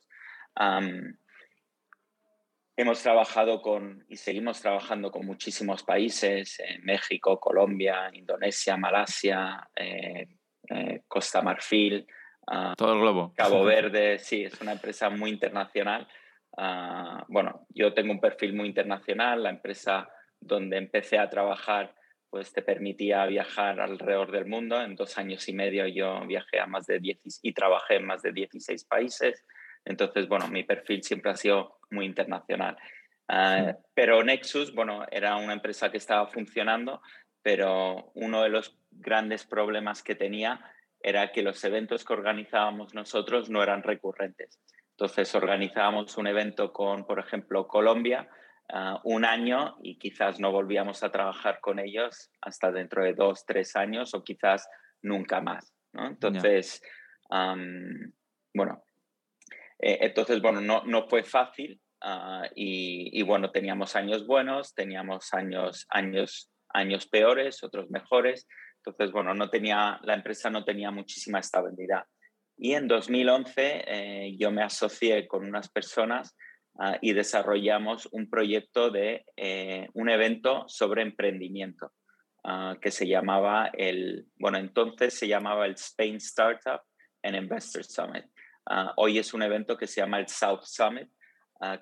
[2.77, 10.29] hemos trabajado con y seguimos trabajando con muchísimos países, México, Colombia, Indonesia, Malasia, eh,
[10.69, 12.07] eh, Costa Marfil.
[12.47, 13.33] Ah, Todo el globo.
[13.37, 16.07] Cabo Verde, sí, es una empresa muy internacional.
[16.57, 20.09] Ah, bueno, yo tengo un perfil muy internacional, la empresa
[20.47, 21.95] donde empecé a trabajar,
[22.31, 24.81] pues te permitía viajar alrededor del mundo.
[24.81, 28.23] En dos años y medio yo viajé a más de 10 y trabajé en más
[28.23, 29.45] de 16 países.
[29.85, 32.77] Entonces, bueno, mi perfil siempre ha sido muy internacional.
[33.29, 37.01] Ah, pero Nexus, bueno, era una empresa que estaba funcionando,
[37.43, 40.61] pero uno de los grandes problemas que tenía
[41.01, 44.61] era que los eventos que organizábamos nosotros no eran recurrentes.
[44.91, 48.29] Entonces organizábamos un evento con, por ejemplo, Colombia,
[48.69, 53.45] Ah, un año y quizás no volvíamos a trabajar con ellos hasta dentro de dos,
[53.47, 54.69] tres años o quizás
[55.03, 55.73] nunca más.
[55.93, 56.09] ¿no?
[56.09, 56.83] Entonces,
[58.53, 58.83] bueno,
[59.79, 65.33] eh, entonces, bueno, no, no fue fácil ah, y, y, bueno, teníamos años buenos, teníamos
[65.33, 68.49] años, años, años peores, otros mejores.
[68.79, 72.05] Entonces, bueno, no tenía, la empresa no tenía muchísima estabilidad.
[72.57, 76.35] Y en 2011 eh, yo me asocié con unas personas
[76.79, 81.93] ah, y desarrollamos un proyecto de eh, un evento sobre emprendimiento
[82.45, 86.81] ah, que se llamaba el, bueno, entonces se llamaba el Spain Startup
[87.23, 88.25] and Investor Summit.
[88.97, 91.09] hoy es un evento que se llama el South Summit,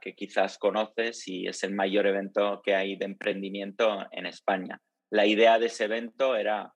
[0.01, 4.81] que quizás conoces y es el mayor evento que hay de emprendimiento en España.
[5.11, 6.73] La idea de ese evento era,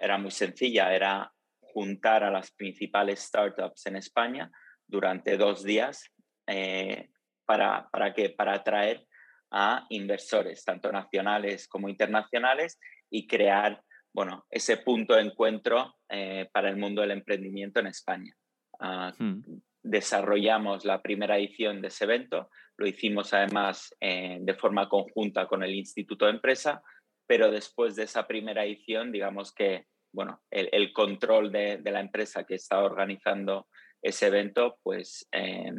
[0.00, 4.50] era muy sencilla, era juntar a las principales startups en España
[4.86, 6.12] durante dos días
[6.46, 7.08] eh,
[7.52, 9.06] para, para, que, para atraer
[9.50, 13.82] a inversores, tanto nacionales como internacionales, y crear
[14.14, 18.34] bueno, ese punto de encuentro eh, para el mundo del emprendimiento en España.
[18.80, 19.42] Ah, hmm.
[19.82, 25.62] Desarrollamos la primera edición de ese evento, lo hicimos además eh, de forma conjunta con
[25.62, 26.82] el Instituto de Empresa,
[27.26, 32.54] pero después de esa primera edición, digamos que bueno, el, control de, la empresa que
[32.54, 33.66] está organizando
[34.00, 35.72] ese evento, pues eh,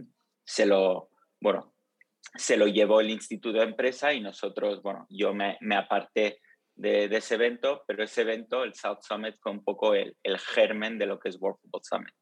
[0.43, 1.09] se lo,
[1.43, 1.73] bueno,
[2.35, 6.39] se lo llevó el Instituto de Empresa y nosotros, bueno, yo me, aparté
[6.73, 11.05] de, ese evento, pero ese evento, el South Summit, fue un poco el, germen de
[11.05, 12.13] lo que es World Football Summit.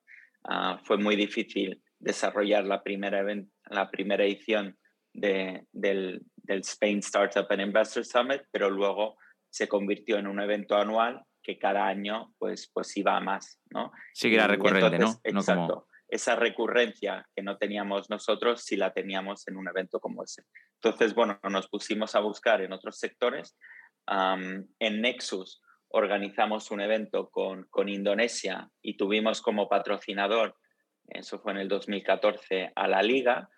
[0.49, 3.23] Ah, fue muy difícil desarrollar la primera,
[3.69, 4.75] la primera edición
[5.13, 9.17] del, del Spain Startup and Investor Summit, pero luego
[9.51, 13.91] se convirtió en un evento anual que cada año pues, pues iba más, ¿no?
[14.13, 15.19] Sí que era recurrente, ¿no?
[15.23, 15.87] Exacto.
[16.11, 20.43] Esa recurrencia que no teníamos nosotros, si la teníamos en un evento como ese.
[20.75, 23.57] Entonces, bueno, nos pusimos a buscar en otros sectores.
[24.07, 25.61] en Nexus
[25.93, 30.55] organizamos un evento con, con Indonesia y tuvimos como patrocinador,
[31.07, 33.49] eso fue en el 2014, a la Liga.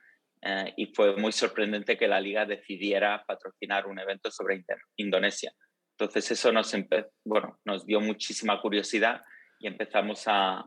[0.46, 4.64] Eh, y fue muy sorprendente que la Liga decidiera patrocinar un evento sobre
[4.98, 5.54] Indonesia
[5.98, 6.76] entonces eso nos,
[7.24, 9.22] bueno, nos dio muchísima curiosidad
[9.60, 10.66] y empezamos a,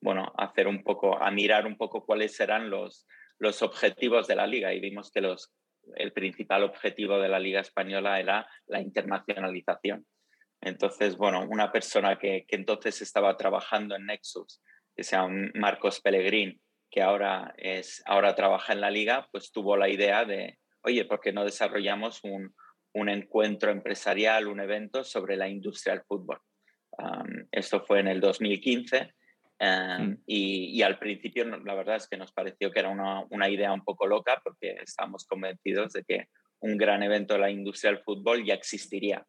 [0.00, 3.06] bueno, hacer un poco, a mirar un poco cuáles eran los,
[3.38, 5.52] los objetivos de la liga y vimos que los,
[5.96, 10.06] el principal objetivo de la liga española era la internacionalización.
[10.60, 14.62] Entonces, bueno, una persona que, que entonces estaba trabajando en Nexus,
[14.94, 16.60] que se llama Marcos Pellegrín,
[16.90, 21.20] que ahora, es, ahora trabaja en la liga, pues tuvo la idea de, oye, ¿por
[21.20, 22.54] qué no desarrollamos un,
[22.92, 26.40] un encuentro empresarial, un evento sobre la industria del fútbol.
[27.52, 29.14] esto fue en el 2015
[29.60, 30.22] mm.
[30.26, 34.06] y, al principio la verdad es que nos pareció que era una, idea un poco
[34.06, 36.28] loca porque estábamos convencidos de que
[36.60, 39.24] un gran evento de la industria del fútbol ya existiría.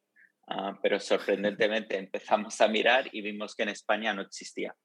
[0.48, 4.76] Ah, pero sorprendentemente empezamos a mirar y vimos que en España no existía.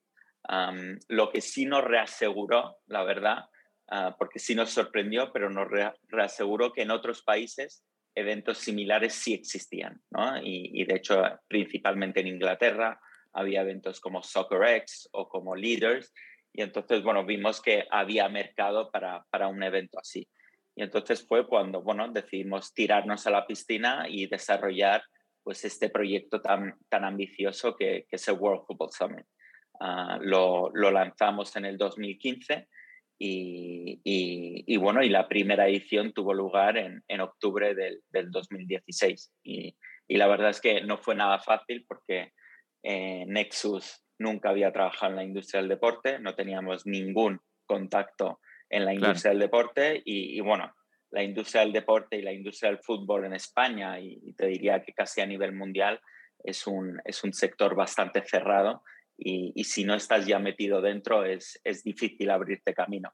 [1.09, 3.47] lo que sí nos reaseguró, la verdad,
[3.89, 5.69] ah, porque sí nos sorprendió, pero nos
[6.09, 7.85] reaseguró que en otros países
[8.17, 10.41] eventos similares sí existían, ¿no?
[10.43, 12.99] Y, de hecho, principalmente en Inglaterra
[13.37, 16.12] había eventos como Soccer X o como Leaders,
[16.53, 20.27] y entonces, bueno, vimos que había mercado para, para un evento así.
[20.75, 25.03] Y entonces fue cuando, bueno, decidimos tirarnos a la piscina y desarrollar
[25.42, 29.27] pues este proyecto tan, tan ambicioso que, que es el World Football Summit.
[29.81, 32.66] Ah, lo, lo, lanzamos en el 2015
[33.18, 39.33] y, bueno, y la primera edición tuvo lugar en, en octubre del, del 2016.
[39.44, 39.77] Y,
[40.09, 42.33] y, la verdad es que no fue nada fácil porque
[42.88, 48.38] eh, Nexus nunca había trabajado en la industria del deporte, no teníamos ningún contacto
[48.70, 50.72] en la industria del deporte y, bueno,
[51.11, 54.92] la industria del deporte y la industria del fútbol en España y, te diría que
[54.92, 56.01] casi a nivel mundial
[56.44, 58.85] es un, es un sector bastante cerrado
[59.18, 63.12] y, si no estás ya metido dentro es, es difícil abrirte camino.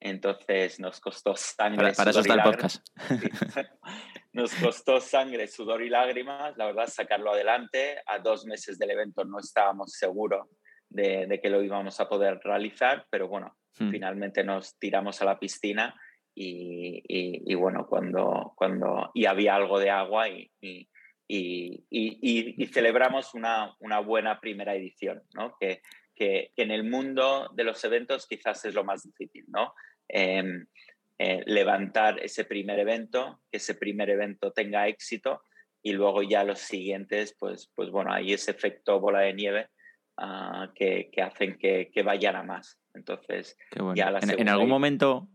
[0.00, 1.94] Entonces nos costó sangre.
[1.94, 2.86] Para, eso está el podcast.
[4.34, 7.96] nos costó sangre, sudor y lágrimas, la verdad, sacarlo adelante.
[8.04, 10.48] A dos meses del evento no estábamos seguros
[10.88, 13.90] de, de que lo íbamos a poder realizar, pero bueno, hmm.
[13.90, 15.94] finalmente nos tiramos a la piscina
[16.34, 20.88] y, y, bueno, cuando, cuando y había algo de agua y, y,
[21.28, 25.56] y, celebramos una, una, buena primera edición, ¿no?
[25.60, 25.80] que,
[26.12, 29.74] que, en el mundo de los eventos quizás es lo más difícil, ¿no?
[30.08, 30.66] Em,
[31.18, 35.42] eh, levantar ese primer evento, que ese primer evento tenga éxito
[35.82, 39.68] y luego ya los siguientes, pues, pues bueno, hay ese efecto bola de nieve
[40.18, 42.80] uh, que, que, hacen que, que, vayan a más.
[42.94, 43.56] Entonces,
[43.94, 45.28] ya en, en, algún momento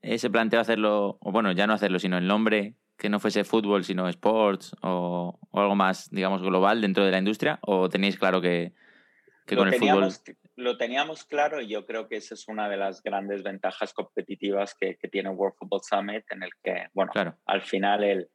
[0.00, 3.44] eh, se planteó hacerlo, o bueno, ya no hacerlo, sino el nombre que no fuese
[3.44, 7.58] fútbol, sino sports o, algo más, digamos, global dentro de la industria?
[7.62, 8.72] ¿O tenéis claro que,
[9.56, 10.08] con el fútbol...
[10.62, 14.76] Lo teníamos claro y yo creo que esa es una de las grandes ventajas competitivas
[14.78, 17.12] que, tiene World Football Summit, en el que, bueno,
[17.46, 18.28] al final el,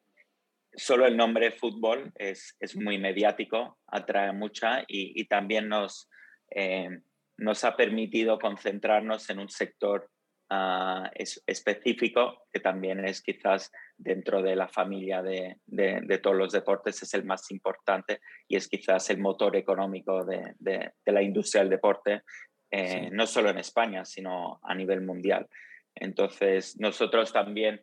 [0.75, 6.09] solo el nombre fútbol es, es muy mediático, atrae mucha y, también nos,
[6.51, 6.99] eh,
[7.37, 10.09] nos ha permitido concentrarnos en un sector
[10.49, 16.51] ah, es específico, que también es quizás dentro de la familia de, de, todos los
[16.51, 21.61] deportes, es el más importante y es quizás el motor económico de, de la industria
[21.61, 22.21] del deporte,
[22.69, 25.47] eh, no solo en España, sino a nivel mundial.
[25.95, 27.81] Entonces, nosotros también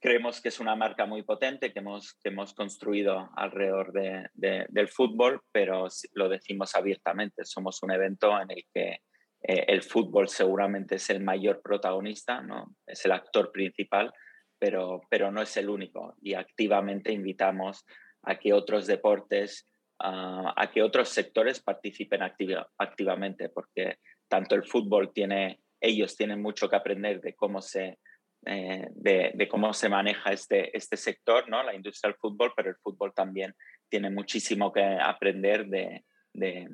[0.00, 4.88] creemos que es una marca muy potente que hemos, que hemos construido alrededor de, del
[4.88, 8.98] fútbol, pero lo decimos abiertamente, somos un evento en el que
[9.42, 12.76] eh, el fútbol seguramente es el mayor protagonista, ¿no?
[12.86, 14.12] es el actor principal,
[14.58, 17.84] pero, pero no es el único y activamente invitamos
[18.22, 25.60] a que otros deportes, a que otros sectores participen activamente, porque tanto el fútbol tiene,
[25.80, 27.98] ellos tienen mucho que aprender de cómo se
[28.44, 31.62] eh, de, cómo se maneja este, este sector, ¿no?
[31.62, 33.54] la industria del fútbol, pero el fútbol también
[33.88, 36.68] tiene muchísimo que aprender de, de,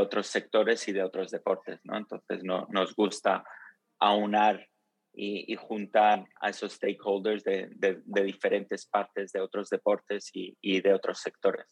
[0.00, 1.80] otros sectores y de otros deportes.
[1.84, 1.96] ¿no?
[1.96, 3.44] Entonces no, nos gusta
[3.98, 4.66] aunar
[5.12, 7.68] y, juntar a esos stakeholders de,
[8.24, 11.66] diferentes partes de otros deportes y, de otros sectores.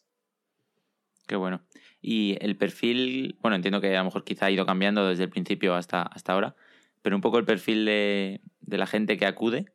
[1.27, 1.63] Qué bueno.
[2.01, 5.31] Y el perfil, bueno, entiendo que a lo mejor quizá ha ido cambiando desde el
[5.31, 6.57] principio hasta, hasta ahora,
[7.03, 9.67] pero un poco el perfil de, la gente que acude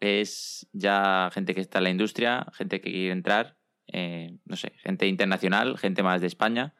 [0.00, 3.56] es ya gente que está en la industria, gente que quiere entrar,
[3.86, 6.74] eh, no sé, gente internacional, gente más de España.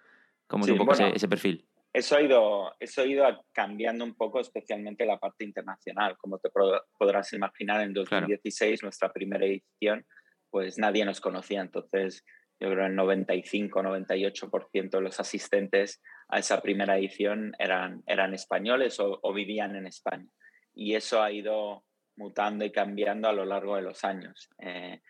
[0.52, 1.66] ¿Cómo es un poco ese, perfil?
[1.94, 6.18] Eso ha, ido, eso ha ido cambiando un poco, especialmente la parte internacional.
[6.18, 6.50] Como te
[6.98, 10.04] podrás imaginar, en 2016, nuestra primera edición,
[10.50, 11.62] pues nadie nos conocía.
[11.62, 12.22] Entonces,
[12.60, 19.32] yo creo el 95-98% de los asistentes a esa primera edición eran, eran españoles o,
[19.32, 20.28] vivían en España.
[20.74, 21.86] Y eso ha ido
[22.16, 24.50] mutando y cambiando a lo largo de los años.
[24.58, 25.00] Eh,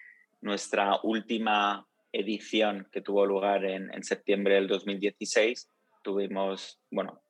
[0.40, 5.68] nuestra última edición que tuvo lugar en, septiembre del 2016,
[6.03, 7.22] tuvimos, bueno,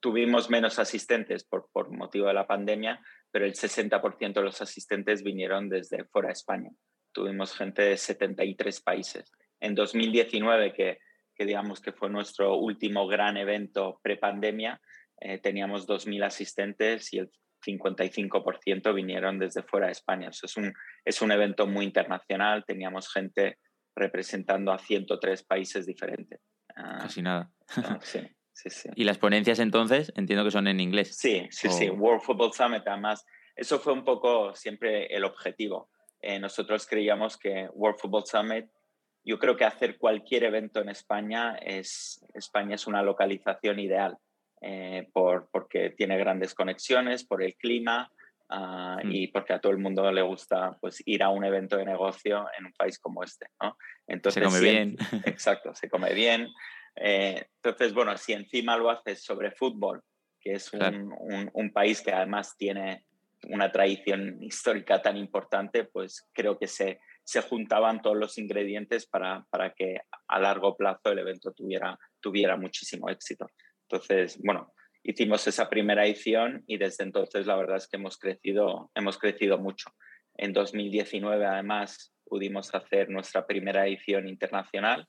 [0.00, 5.22] tuvimos menos asistentes por, por motivo de la pandemia, pero el 60% de los asistentes
[5.22, 6.70] vinieron desde fuera de España.
[7.12, 9.30] Tuvimos gente de 73 países
[9.64, 10.98] en 2019, que,
[11.38, 14.80] digamos que fue nuestro último gran evento pre-pandemia,
[15.20, 17.30] eh, teníamos 2.000 asistentes y el
[17.66, 20.28] 55% vinieron desde fuera de España.
[20.28, 20.72] Es, un,
[21.04, 23.58] es un evento muy internacional, teníamos gente
[23.94, 26.40] representando a 103 países diferentes.
[26.76, 27.50] Ah, Casi nada.
[28.02, 28.20] sí,
[28.52, 28.88] sí, sí.
[28.94, 31.16] ¿Y las ponencias entonces entiendo que son en inglés?
[31.16, 31.90] Sí, sí, sí.
[31.90, 33.24] World Football Summit, además,
[33.56, 35.90] eso fue un poco siempre el objetivo.
[36.20, 38.66] Eh, nosotros creíamos que World Football Summit
[39.24, 44.18] yo creo que hacer cualquier evento en España es, España es una localización ideal
[44.60, 48.10] eh, por, porque tiene grandes conexiones, por el clima
[48.54, 49.12] ah, mm.
[49.12, 52.46] y porque a todo el mundo le gusta pues, ir a un evento de negocio
[52.58, 53.46] en un país como este.
[53.60, 53.76] ¿no?
[54.06, 54.96] Entonces, se come bien.
[55.26, 56.48] Exacto, se come bien.
[56.96, 60.02] Eh, entonces, bueno, si encima lo haces sobre fútbol,
[60.40, 63.04] que es un, un país que además tiene
[63.48, 69.46] una tradición histórica tan importante, pues creo que se, se juntaban todos los ingredientes para,
[69.50, 73.46] para, que a largo plazo el evento tuviera, tuviera muchísimo éxito.
[73.88, 74.72] Entonces, bueno,
[75.04, 79.58] hicimos esa primera edición y desde entonces la verdad es que hemos crecido, hemos crecido
[79.58, 79.90] mucho.
[80.36, 85.06] En 2019 además pudimos hacer nuestra primera edición internacional.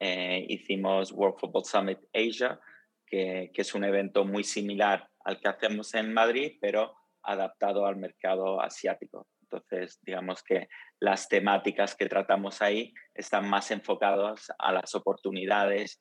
[0.00, 2.58] Eh, hicimos World Football Summit Asia,
[3.06, 7.96] que, que es un evento muy similar al que hacemos en Madrid, pero adaptado al
[7.96, 9.28] mercado asiático.
[9.42, 10.68] Entonces, digamos que
[11.00, 16.00] las temáticas que tratamos ahí están más enfocadas a las oportunidades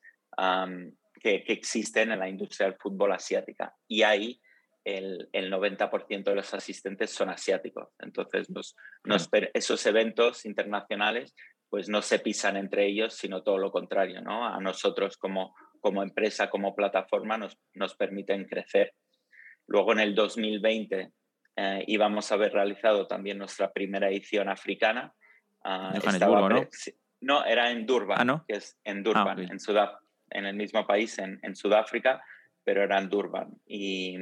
[1.23, 3.73] que, existen en la industria del fútbol asiática.
[3.87, 4.41] Y ahí
[4.83, 7.89] el, el 90% de los asistentes son asiáticos.
[7.99, 8.47] Entonces,
[9.53, 11.33] esos eventos internacionales
[11.69, 14.21] pues no se pisan entre ellos, sino todo lo contrario.
[14.21, 14.45] ¿no?
[14.45, 18.93] A nosotros como, como empresa, como plataforma, nos, nos permiten crecer.
[19.65, 21.11] Luego en el 2020
[21.55, 25.13] eh, íbamos a haber realizado también nuestra primera edición africana.
[25.65, 26.67] Uh, ¿no?
[27.21, 29.93] No, era en Durban, ah, que es en Durban, ah, en, Sudaf
[30.29, 32.23] en el mismo país, en, en, Sudáfrica,
[32.63, 33.49] pero era en Durban.
[33.65, 34.17] Y,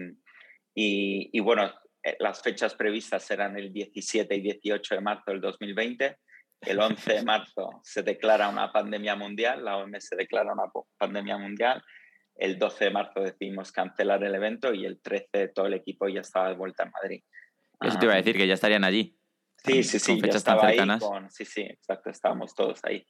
[0.75, 1.71] y, y, bueno,
[2.03, 6.17] eh, las fechas previstas eran el 17 y 18 de marzo del 2020.
[6.61, 11.84] El 11 de marzo se declara una pandemia mundial, la OMS declara una pandemia mundial
[12.41, 16.21] el 12 de marzo decidimos cancelar el evento y el 13 todo el equipo ya
[16.21, 17.23] estaba de vuelta en Madrid.
[17.82, 19.15] Eso te iba a decir, que ya estarían allí.
[19.63, 20.19] Sí, sí, sí.
[20.19, 21.03] fechas tan cercanas.
[21.30, 23.05] sí, sí, exacto, estábamos todos ahí.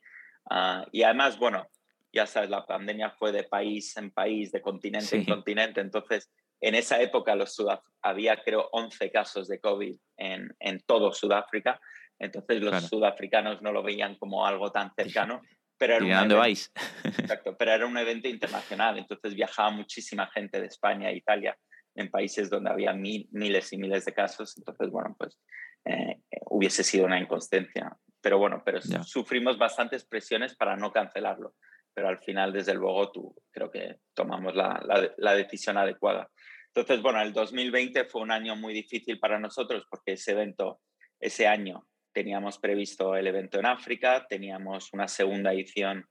[0.50, 1.66] Ah, y además, bueno,
[2.14, 5.82] ya sabes, la pandemia fue de país en país, de continente en continente.
[5.82, 7.58] Entonces, en esa época los
[8.02, 11.80] había, creo, 11 casos de COVID en, en todo Sudáfrica.
[12.20, 15.42] Entonces, los sudafricanos no lo veían como algo tan cercano.
[15.78, 16.72] Pero era ¿Y dónde vais?
[17.04, 21.58] Exacto, pero era un evento internacional, entonces viajaba muchísima gente de España e Italia.
[21.96, 24.56] en países donde había miles y miles de casos.
[24.58, 25.40] Entonces, bueno, pues
[25.86, 27.98] eh, hubiese sido una inconsistencia.
[28.22, 31.56] Pero bueno, pero sufrimos bastantes presiones para no cancelarlo.
[31.94, 34.82] Pero al final, desde luego, tú creo que tomamos la,
[35.18, 36.30] la decisión adecuada.
[36.74, 40.80] Entonces, bueno, el 2020 fue un año muy difícil para nosotros porque ese evento,
[41.20, 46.06] ese año, teníamos previsto el evento en África, teníamos una segunda edición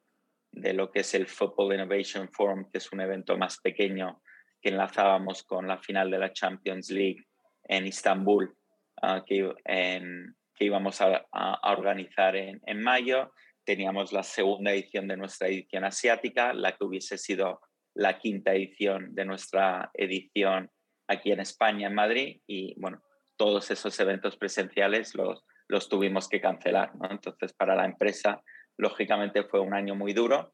[0.53, 4.21] de lo que es el Football Innovation Forum, que es un evento más pequeño
[4.61, 7.25] que enlazábamos con la final de la Champions League
[7.65, 8.55] en Istambul,
[9.03, 11.27] ah, que, que, íbamos a,
[11.63, 13.33] organizar en, en, mayo.
[13.71, 17.61] Teníamos la segunda edición de nuestra edición asiática, la que hubiese sido
[17.95, 20.73] la quinta edición de nuestra edición
[21.07, 23.01] aquí en España, en Madrid, y bueno,
[23.37, 26.91] todos esos eventos presenciales los, los tuvimos que cancelar.
[27.09, 28.43] Entonces, para la empresa,
[28.77, 30.53] lógicamente fue un año muy duro,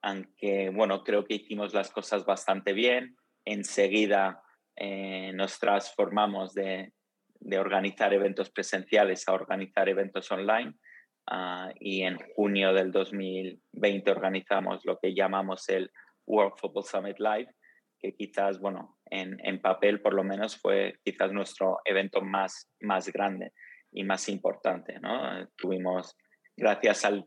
[0.00, 3.14] aunque bueno, creo que hicimos las cosas bastante bien.
[3.44, 4.40] Enseguida
[4.74, 6.94] eh, nos transformamos de,
[7.40, 10.72] de, organizar eventos presenciales a organizar eventos online.
[11.26, 15.90] Ah, y en junio del 2020 organizamos lo que llamamos el
[16.26, 17.48] World Football Summit Live,
[17.98, 23.10] que quizás, bueno, en, en, papel por lo menos fue quizás nuestro evento más, más
[23.10, 23.52] grande
[23.90, 25.48] y más importante, ¿no?
[25.56, 26.14] Tuvimos,
[26.56, 27.24] gracias al,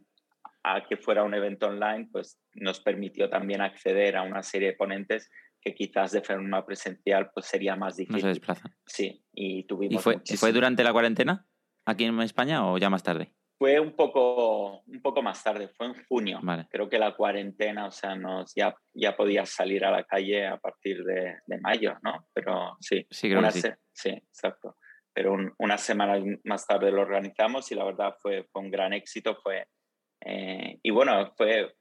[0.63, 4.75] a que fuera un evento online, pues nos permitió también acceder a una serie de
[4.75, 5.29] ponentes
[5.59, 8.17] que quizás de forma presencial pues sería más difícil.
[8.17, 8.75] No se desplazan.
[8.85, 10.01] Sí, y tuvimos...
[10.01, 11.47] ¿Y fue, ¿Fue durante la cuarentena
[11.85, 13.33] aquí en España o ya más tarde?
[13.57, 16.39] Fue un poco, un poco más tarde, fue en junio.
[16.69, 20.57] Creo que la cuarentena, o sea, nos, ya, ya podías salir a la calle a
[20.57, 22.27] partir de, de mayo, ¿no?
[22.33, 23.05] Pero sí.
[23.09, 23.69] Sí, creo que sí.
[23.91, 24.75] sí, exacto.
[25.11, 29.35] Pero una semana más tarde lo organizamos y la verdad fue, fue un gran éxito.
[29.41, 29.65] Fue,
[30.21, 31.75] eh, y bueno, fue,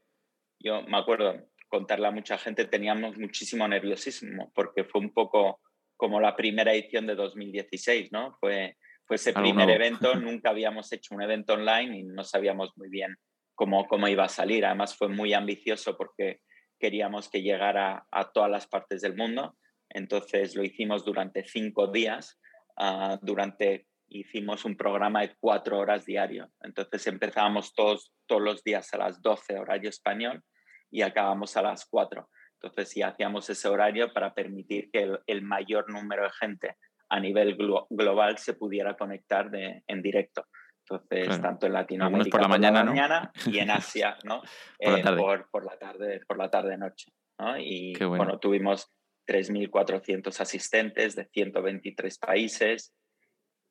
[0.58, 5.60] yo me acuerdo, contarle a mucha gente, teníamos muchísimo nerviosismo porque fue un poco
[5.96, 8.36] como la primera edición de 2016, ¿no?
[8.40, 12.88] Fue fue ese primer evento, nunca habíamos hecho un evento online y no sabíamos muy
[12.88, 13.16] bien
[13.54, 14.66] cómo, cómo iba a salir.
[14.66, 16.40] Además fue muy ambicioso porque
[16.78, 19.56] queríamos que llegara a todas las partes del mundo.
[19.88, 22.38] Entonces lo hicimos durante cinco días,
[22.78, 26.50] uh, durante hicimos un programa de cuatro horas diario.
[26.60, 30.42] Entonces empezábamos todos, todos los días a las 12 horario español
[30.90, 32.28] y acabamos a las 4.
[32.60, 36.76] Entonces sí hacíamos ese horario para permitir que el, el mayor número de gente
[37.08, 37.56] a nivel
[37.90, 40.46] global se pudiera conectar de, en directo.
[40.88, 44.42] Entonces, tanto en Latinoamérica por la mañana, y en Asia, ¿no?
[44.78, 45.44] por, la eh, tarde.
[45.50, 46.20] por, la tarde.
[46.26, 47.12] por la tarde noche.
[47.38, 47.58] ¿no?
[47.58, 48.38] Y bueno.
[48.38, 48.92] tuvimos
[49.26, 52.94] 3.400 asistentes de 123 países.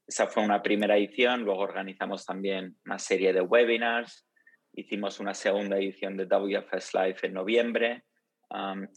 [0.05, 1.43] Esa fue una primera edición.
[1.43, 4.27] Luego organizamos también una serie de webinars.
[4.73, 8.03] Hicimos una segunda edición de WFS Live en noviembre.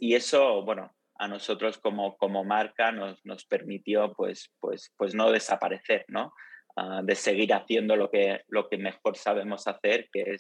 [0.01, 5.31] y eso, bueno, a nosotros como, como marca nos, nos permitió pues, pues, pues no
[5.31, 6.33] desaparecer, ¿no?
[6.77, 10.39] Ah, de seguir haciendo lo que, lo que mejor sabemos hacer, que es,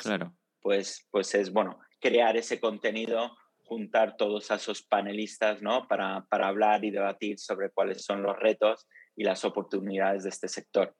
[0.60, 5.88] pues, pues es, bueno, crear ese contenido, juntar todos a esos panelistas, ¿no?
[5.88, 10.46] Para, para hablar y debatir sobre cuáles son los retos y las oportunidades de este
[10.46, 10.94] sector.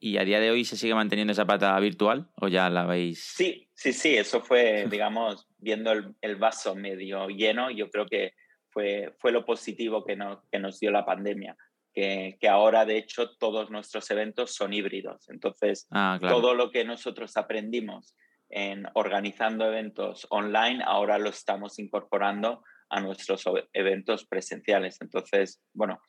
[0.00, 3.22] ¿Y a día de hoy se sigue manteniendo esa pata virtual o ya la veis?
[3.22, 8.32] Sí, sí, sí, eso fue, digamos, viendo el, el vaso medio lleno, yo creo que
[8.76, 10.18] fue, lo positivo que,
[10.50, 11.56] que nos dio la pandemia.
[11.94, 15.30] Que, ahora, de hecho, todos nuestros eventos son híbridos.
[15.30, 18.14] Entonces, ah, todo lo que nosotros aprendimos
[18.50, 25.00] en organizando eventos online, ahora lo estamos incorporando a nuestros eventos presenciales.
[25.00, 26.02] Entonces, bueno,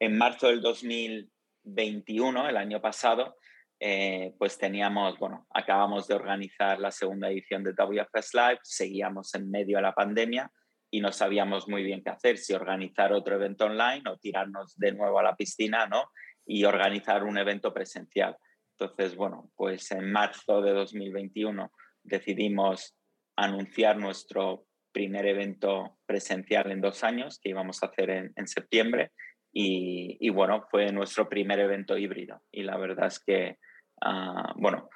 [0.00, 3.36] en marzo del 2021, el año pasado,
[3.78, 9.48] eh, pues teníamos, bueno, acabamos de organizar la segunda edición de WFS Live, seguíamos en
[9.48, 10.50] medio de la pandemia
[10.90, 14.92] y no sabíamos muy bien qué hacer, si organizar otro evento online o tirarnos de
[14.92, 16.10] nuevo a la piscina, ¿no?
[16.44, 18.36] Y organizar un evento presencial.
[18.78, 21.70] Entonces, bueno, pues en marzo de 2021
[22.02, 22.96] decidimos
[23.36, 29.12] anunciar nuestro primer evento presencial en dos años, que íbamos a hacer en, septiembre,
[29.52, 32.42] y, bueno, fue nuestro primer evento híbrido.
[32.50, 33.58] Y la verdad es que,
[34.00, 34.88] ah, bueno,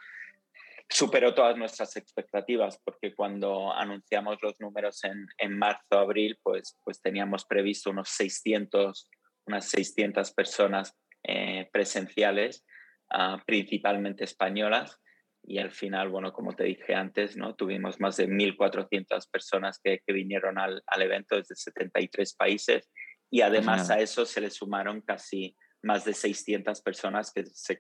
[0.89, 7.01] superó todas nuestras expectativas porque cuando anunciamos los números en, en marzo, abril, pues, pues
[7.01, 9.09] teníamos previsto unos 600,
[9.47, 12.65] unas 600 personas eh, presenciales,
[13.11, 15.01] ah, principalmente españolas.
[15.47, 17.55] Y al final, bueno, como te dije antes, ¿no?
[17.55, 22.91] tuvimos más de 1.400 personas que, que vinieron al, al, evento desde 73 países
[23.31, 27.79] y además a eso se le sumaron casi más de 600 personas que se,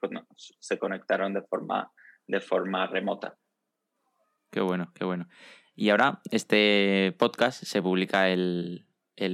[0.60, 1.90] se conectaron de forma
[2.26, 3.36] de forma remota.
[4.50, 5.28] Qué bueno, qué bueno.
[5.74, 8.86] Y ahora este podcast se publica el,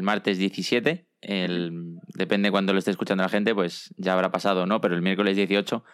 [0.02, 4.80] martes 17 el, depende cuando lo esté escuchando la gente, pues ya habrá pasado, ¿no?
[4.80, 5.84] Pero el miércoles 18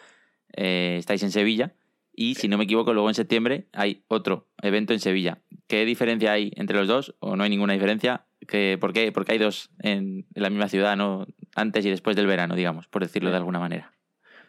[0.53, 1.75] eh, estáis en Sevilla
[2.15, 5.39] y si no me equivoco, luego en septiembre hay otro evento en Sevilla.
[5.67, 8.25] ¿Qué diferencia hay entre los dos o no hay ninguna diferencia?
[8.49, 11.27] ¿Qué, por, qué, hay dos en, la misma ciudad, ¿no?
[11.55, 13.96] antes y después del verano, digamos, por decirlo de alguna manera?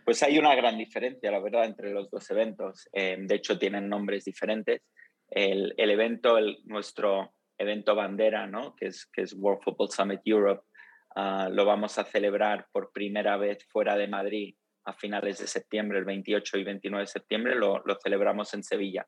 [0.07, 2.87] Pues hay una gran diferencia, la verdad, entre los dos eventos.
[2.93, 4.81] Eh, de hecho, tienen nombres diferentes.
[5.29, 8.73] El, el evento, el, nuestro evento bandera, ¿no?
[8.77, 10.63] que, es, que es World Football Summit Europe,
[11.17, 14.55] ah, lo vamos a celebrar por primera vez fuera de Madrid
[14.85, 19.05] a finales de septiembre, el 28 y 29 de septiembre, lo, lo celebramos en Sevilla.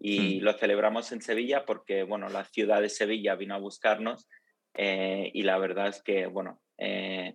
[0.00, 4.28] Y lo celebramos en Sevilla porque, bueno, la ciudad de Sevilla vino a buscarnos
[4.74, 7.34] eh, y la verdad es que, bueno, eh,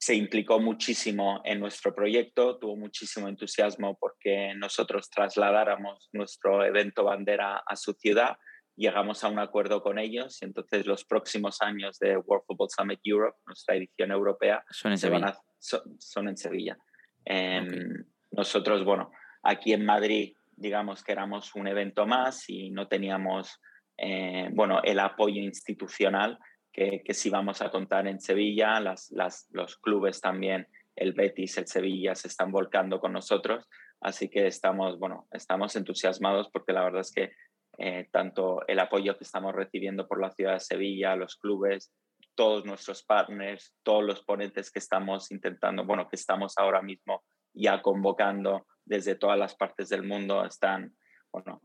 [0.00, 7.62] se implicó muchísimo en nuestro proyecto, tuvo muchísimo entusiasmo porque nosotros trasladáramos nuestro evento bandera
[7.66, 8.38] a su ciudad,
[8.74, 13.00] llegamos a un acuerdo con ellos y entonces los próximos años de World Football Summit
[13.04, 15.38] Europe, nuestra edición europea, son en Sevilla.
[15.58, 16.78] son, en Sevilla.
[17.26, 23.60] Em, nosotros, bueno, aquí en Madrid, digamos que éramos un evento más y no teníamos,
[23.98, 26.38] eh, bueno, el apoyo institucional
[26.72, 28.80] que, que sí vamos a contar en Sevilla.
[28.80, 30.66] Las, las, los clubes también,
[30.96, 33.66] el Betis, el Sevilla, se están volcando con nosotros.
[34.00, 37.32] Así que estamos, bueno, estamos entusiasmados porque la verdad es que
[37.78, 41.92] eh, tanto el apoyo que estamos recibiendo por la ciudad de Sevilla, los clubes,
[42.34, 47.82] todos nuestros partners, todos los ponentes que estamos intentando, bueno, que estamos ahora mismo ya
[47.82, 50.94] convocando desde todas las partes del mundo, están,
[51.32, 51.62] bueno,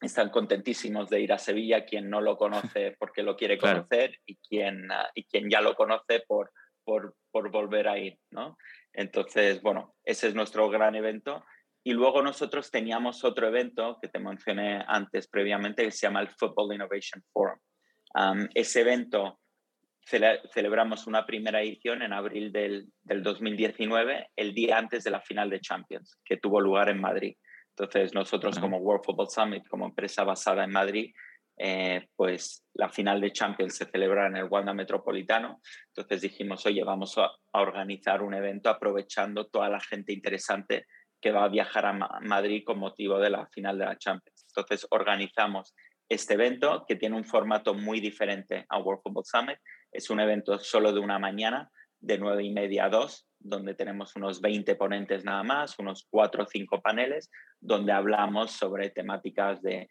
[0.00, 4.36] están contentísimos de ir a Sevilla, quien no lo conoce porque lo quiere conocer y,
[4.36, 6.52] quien, ah, y quien ya lo conoce por,
[6.84, 8.56] por, por volver a ir, ¿no?
[8.92, 11.44] Entonces, bueno, ese es nuestro gran evento.
[11.84, 16.28] Y luego nosotros teníamos otro evento que te mencioné antes previamente que se llama el
[16.28, 17.58] Football Innovation Forum.
[18.54, 19.38] ese evento
[20.06, 25.50] celebramos una primera edición en abril del, del, 2019, el día antes de la final
[25.50, 27.36] de Champions, que tuvo lugar en Madrid.
[27.78, 31.12] Entonces, nosotros como World Football Summit, como empresa basada en Madrid,
[31.58, 35.60] eh, pues la final de Champions se celebra en el Wanda Metropolitano.
[35.88, 40.86] Entonces dijimos, oye, vamos a, organizar un evento aprovechando toda la gente interesante
[41.20, 44.46] que va a viajar a Madrid con motivo de la final de la Champions.
[44.48, 45.74] Entonces organizamos
[46.08, 49.58] este evento que tiene un formato muy diferente a World Football Summit.
[49.90, 54.16] Es un evento solo de una mañana, de nueve y media a dos, donde tenemos
[54.16, 57.30] unos 20 ponentes nada más, unos cuatro o cinco paneles,
[57.60, 59.88] donde hablamos sobre temáticas de,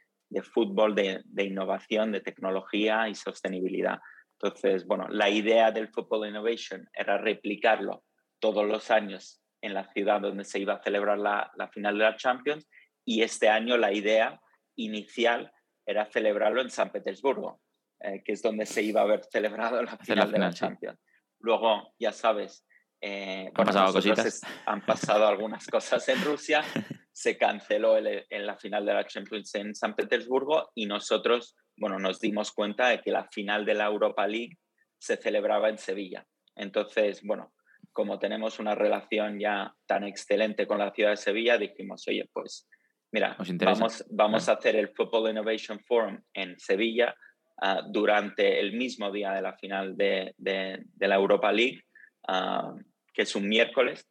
[0.54, 4.00] fútbol, de, innovación, de tecnología y sostenibilidad.
[4.40, 8.04] Entonces, bueno, la idea del Football Innovation era replicarlo
[8.40, 12.16] todos los años en la ciudad donde se iba a celebrar la, final de la
[12.16, 12.68] Champions
[13.06, 14.40] y este año la idea
[14.76, 15.52] inicial
[15.86, 17.62] era celebrarlo en San Petersburgo,
[18.02, 21.00] eh, que es donde se iba a haber celebrado la final, de la Champions.
[21.40, 22.66] Luego, ya sabes,
[23.02, 24.42] eh, ¿Han, pasado cositas?
[24.66, 26.64] han pasado algunas cosas en Rusia,
[27.12, 32.20] se canceló en la final de la Champions en San Petersburgo y nosotros, bueno, nos
[32.20, 34.58] dimos cuenta de que la final de la Europa League
[34.98, 36.26] se celebraba en Sevilla.
[36.56, 37.54] Entonces, bueno,
[37.92, 42.68] como tenemos una relación ya tan excelente con la ciudad de Sevilla, dijimos, oye, pues
[43.12, 47.16] mira, vamos, vamos a hacer el Football Innovation Forum en Sevilla
[47.62, 51.85] ah, durante el mismo día de la final de, de, de la Europa League
[52.28, 52.74] Ah,
[53.14, 54.08] que es un miércoles.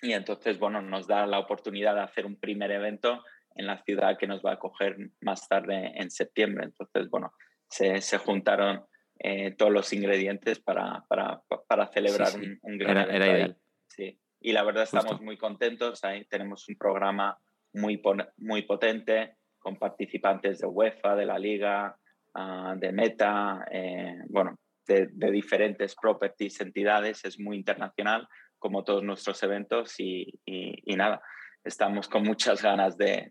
[0.00, 3.22] Y entonces, bueno, nos da la oportunidad de hacer un primer evento
[3.54, 6.64] en la ciudad que nos va a acoger más tarde en septiembre.
[6.64, 7.32] Entonces, bueno,
[7.68, 8.84] se, se juntaron
[9.18, 13.14] eh, todos los ingredientes para, para, para celebrar Un, gran era, evento.
[13.14, 13.56] Era ideal.
[13.88, 14.18] Sí.
[14.40, 16.02] Y la verdad estamos muy contentos.
[16.02, 17.38] Ahí tenemos un programa
[17.72, 18.02] muy,
[18.38, 21.96] muy potente con participantes de UEFA, de la Liga,
[22.34, 28.28] ah, de Meta, eh, bueno, de, diferentes properties, entidades, es muy internacional,
[28.58, 30.40] como todos nuestros eventos, y,
[30.86, 31.22] nada,
[31.64, 33.30] estamos con muchas ganas de,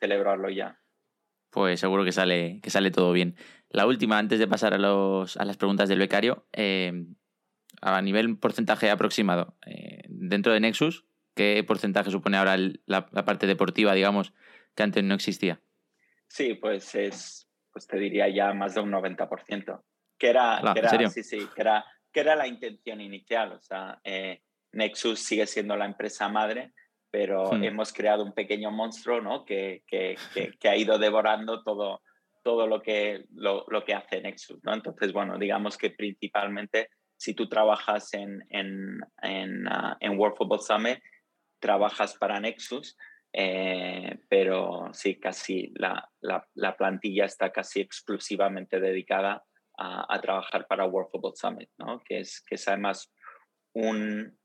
[0.00, 0.78] celebrarlo ya.
[1.50, 3.36] Pues seguro que sale, que sale todo bien.
[3.70, 6.92] La última, antes de pasar a, los, a las preguntas del becario, eh,
[7.80, 13.46] a nivel porcentaje aproximado, eh, dentro de Nexus, ¿qué porcentaje supone ahora la, la, parte
[13.46, 14.34] deportiva, digamos,
[14.74, 15.60] que antes no existía?
[16.28, 19.82] Sí, pues es, pues te diría ya más de un 90%
[20.18, 23.52] que era, que era sí, sí, que era, que era la intención inicial.
[23.52, 24.42] O sea, eh,
[24.72, 26.72] Nexus sigue siendo la empresa madre,
[27.10, 27.64] pero hmm.
[27.64, 29.44] hemos creado un pequeño monstruo ¿no?
[29.44, 30.16] que, que,
[30.58, 32.02] que, ha ido devorando todo,
[32.42, 34.62] todo lo, que, lo, lo, que hace Nexus.
[34.64, 34.74] ¿no?
[34.74, 40.60] Entonces, bueno, digamos que principalmente si tú trabajas en, en, en, uh, en World Football
[40.60, 40.98] Summit,
[41.58, 42.96] trabajas para Nexus,
[43.32, 49.42] eh, pero sí, casi la, la, la, plantilla está casi exclusivamente dedicada
[49.78, 52.02] a, trabajar para World Football Summit, ¿no?
[52.04, 53.12] que, es, que es además
[53.74, 54.38] un,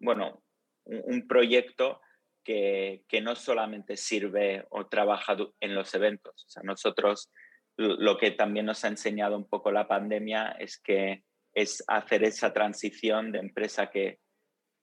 [0.00, 0.42] bueno,
[0.84, 2.00] un, proyecto
[2.44, 6.44] que, que, no solamente sirve o trabaja en los eventos.
[6.46, 7.30] O sea, nosotros
[7.76, 11.22] lo que también nos ha enseñado un poco la pandemia es que
[11.54, 14.18] es hacer esa transición de empresa que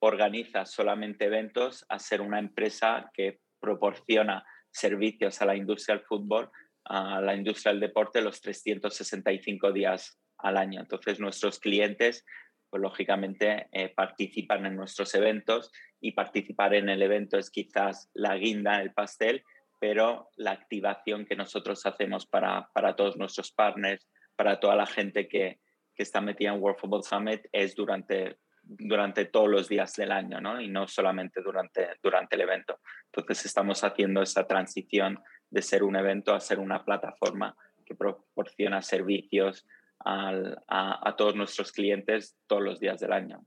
[0.02, 6.50] organiza solamente eventos a ser una empresa que proporciona servicios a la industria del fútbol,
[6.90, 10.82] a la industria del deporte los 365 días al año.
[10.82, 12.26] Entonces nuestros clientes,
[12.70, 15.72] pues lógicamente eh, participan en nuestros eventos
[16.02, 19.44] y participar en el evento es quizás la guinda, el pastel,
[19.80, 25.28] pero la activación que nosotros hacemos para, para todos nuestros partners, para toda la gente
[25.28, 25.60] que,
[25.96, 30.40] que está metida en World Football Summit es durante durante todos los días del año,
[30.40, 30.62] ¿no?
[30.62, 32.80] Y no solamente durante, durante el evento.
[33.06, 35.20] Entonces estamos haciendo esa transición
[35.50, 39.66] de ser un evento a ser una plataforma que proporciona servicios
[40.06, 43.46] a, todos nuestros clientes todos los días del año.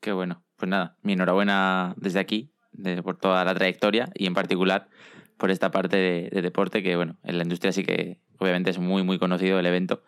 [0.00, 0.44] Qué bueno.
[0.56, 2.52] Pues nada, mi enhorabuena desde aquí
[3.02, 4.88] por toda la trayectoria y en particular
[5.36, 5.96] por esta parte
[6.30, 9.66] de, deporte que, bueno, en la industria sí que obviamente es muy, muy conocido el
[9.66, 10.02] evento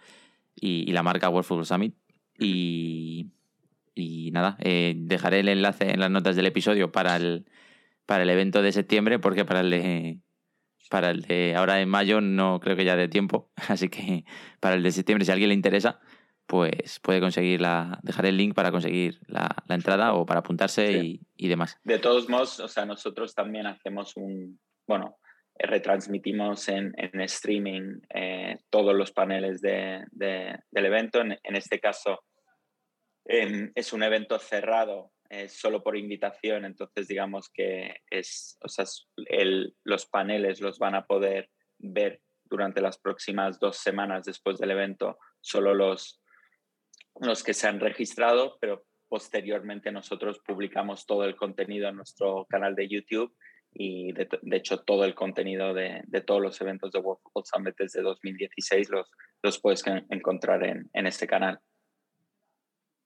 [0.55, 1.97] y, y la marca World Football Summit.
[2.39, 3.33] Y,
[3.95, 7.47] y nada, eh, dejaré el enlace en las notas del episodio para el,
[8.07, 10.19] para el evento de septiembre, porque para el de,
[10.91, 13.51] para el de ahora en mayo no creo que ya dé tiempo.
[13.69, 14.25] Así que
[14.61, 16.01] para el de septiembre, si a alguien le interesa,
[16.47, 17.99] pues puede conseguir la.
[18.03, 21.79] dejar el link para conseguir la, entrada o para apuntarse y, demás.
[21.85, 24.61] De todos modos, o sea, nosotros también hacemos un.
[24.87, 25.19] Bueno,
[25.59, 31.21] retransmitimos en, en streaming eh, todos los paneles de, del evento.
[31.21, 32.25] En, en este caso
[33.25, 35.13] Em, es un evento cerrado,
[35.49, 38.85] solo por invitación, entonces digamos que es, o sea,
[39.85, 45.19] los paneles los van a poder ver durante las próximas dos semanas después del evento,
[45.41, 46.23] solo los,
[47.21, 52.75] los que se han registrado, pero posteriormente nosotros publicamos todo el contenido en nuestro canal
[52.75, 53.35] de YouTube
[53.75, 58.03] y de, hecho todo el contenido de, todos los eventos de World Football Summit desde
[58.03, 59.11] 2016 los,
[59.43, 61.59] los puedes encontrar en, en este canal.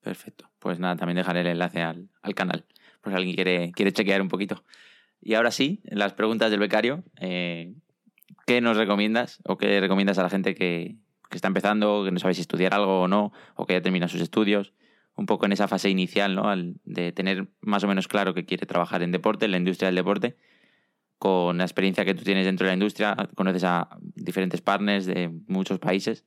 [0.06, 0.48] Perfecto.
[0.60, 2.64] Pues nada, también dejaré el enlace al, canal,
[3.00, 4.62] por si alguien quiere, quiere chequear un poquito.
[5.20, 7.02] Y ahora sí, las preguntas del becario.
[7.20, 7.74] Eh,
[8.46, 10.94] ¿Qué nos recomiendas o qué recomiendas a la gente que,
[11.32, 14.20] está empezando, que no sabe si estudiar algo o no, o que ya termina sus
[14.20, 14.74] estudios?
[15.16, 16.54] Un poco en esa fase inicial, ¿no?
[16.84, 19.96] de tener más o menos claro que quiere trabajar en deporte, en la industria del
[19.96, 20.36] deporte.
[21.18, 25.32] Con la experiencia que tú tienes dentro de la industria, conoces a diferentes partners de
[25.48, 26.24] muchos países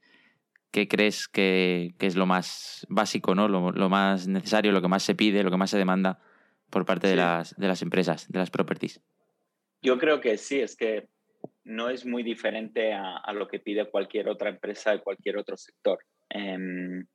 [0.72, 3.48] ¿qué crees que, es lo más básico, ¿no?
[3.48, 6.20] Lo, más necesario, lo que más se pide, lo que más se demanda
[6.70, 9.02] por parte de, las, de las empresas, de las properties?
[9.82, 11.08] Yo creo que sí, es que
[11.64, 16.00] no es muy diferente a, lo que pide cualquier otra empresa de cualquier otro sector.
[16.30, 17.06] Em,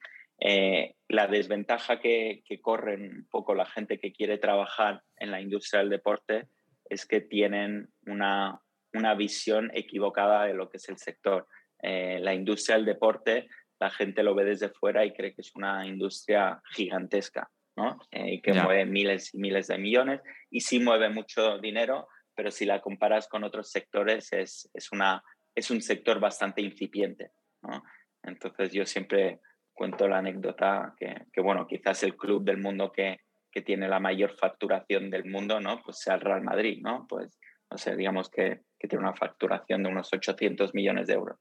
[0.41, 5.41] eh, la desventaja que, que corre un poco la gente que quiere trabajar en la
[5.41, 6.49] industria del deporte
[6.89, 8.61] es que tienen una,
[8.93, 11.47] una visión equivocada de lo que es el sector.
[11.87, 13.47] Eh, la industria del deporte,
[13.79, 17.99] la gente lo ve desde fuera y cree que es una industria gigantesca, ¿no?
[18.11, 22.65] Eh, que mueve miles y miles de millones y sí mueve mucho dinero, pero si
[22.65, 25.23] la comparas con otros sectores es, es, una,
[25.55, 27.83] es un sector bastante incipiente, ¿no?
[28.23, 29.41] Entonces yo siempre
[29.75, 33.19] cuento la anécdota que, que, bueno, quizás el club del mundo que,
[33.53, 35.83] que tiene la mayor facturación del mundo, ¿no?
[35.83, 37.07] Pues sea el Real Madrid, ¿no?
[37.07, 37.39] Pues,
[37.71, 41.39] no sé, digamos que, que tiene una facturación de unos 800 millones de euros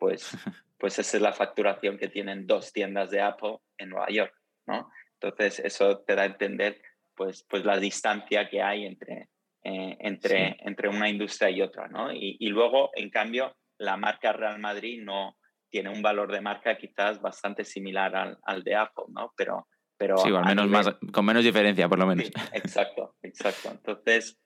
[0.00, 0.32] pues,
[0.78, 4.34] pues esa es la facturación que tienen dos tiendas de Apple en Nueva York,
[4.66, 4.90] ¿no?
[5.20, 6.80] Entonces eso te da a entender
[7.14, 9.28] pues, pues la distancia que hay entre,
[9.62, 12.10] eh, entre, entre una industria y otra, ¿no?
[12.12, 15.36] Y, y, luego, en cambio, la marca Real Madrid no
[15.68, 19.34] tiene un valor de marca quizás bastante similar al, al de Apple, ¿no?
[19.36, 22.30] Pero, pero sí, al menos más, con menos diferencia, por lo menos.
[22.54, 23.70] exacto, exacto.
[23.70, 24.40] Entonces,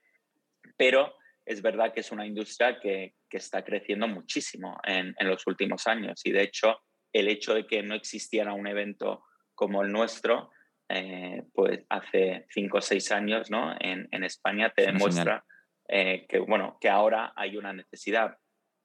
[0.77, 1.15] pero
[1.47, 5.87] es verdad que es una industria que, que está creciendo muchísimo en, en, los últimos
[5.87, 6.79] años y de hecho
[7.13, 9.25] el hecho de que no existiera un evento
[9.55, 10.51] como el nuestro,
[10.89, 13.75] eh, pues hace cinco o seis años ¿no?
[13.81, 15.45] en, en España te demuestra
[15.89, 18.37] eh, que, bueno, que ahora hay una necesidad.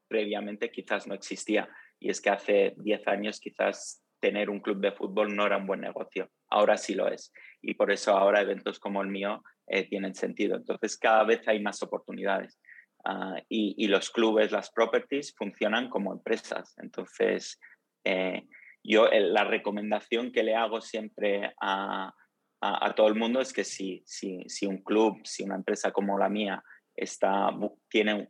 [0.07, 4.91] Previamente quizás no existía y es que hace diez años quizás tener un club de
[4.91, 6.30] fútbol no era un buen negocio.
[6.49, 7.32] Ahora sí lo es.
[7.62, 10.57] Y por eso ahora eventos como el mío eh, tienen sentido.
[10.57, 12.59] Entonces, cada vez hay más oportunidades.
[13.05, 16.76] Ah, y, los clubes, las properties, funcionan como empresas.
[16.80, 17.59] Entonces,
[18.03, 18.47] eh,
[18.84, 22.13] yo la recomendación que le hago siempre a,
[22.61, 26.17] a, todo el mundo es que si, si, si, un club, si una empresa como
[26.17, 26.63] la mía
[26.95, 27.51] está,
[27.89, 28.30] tiene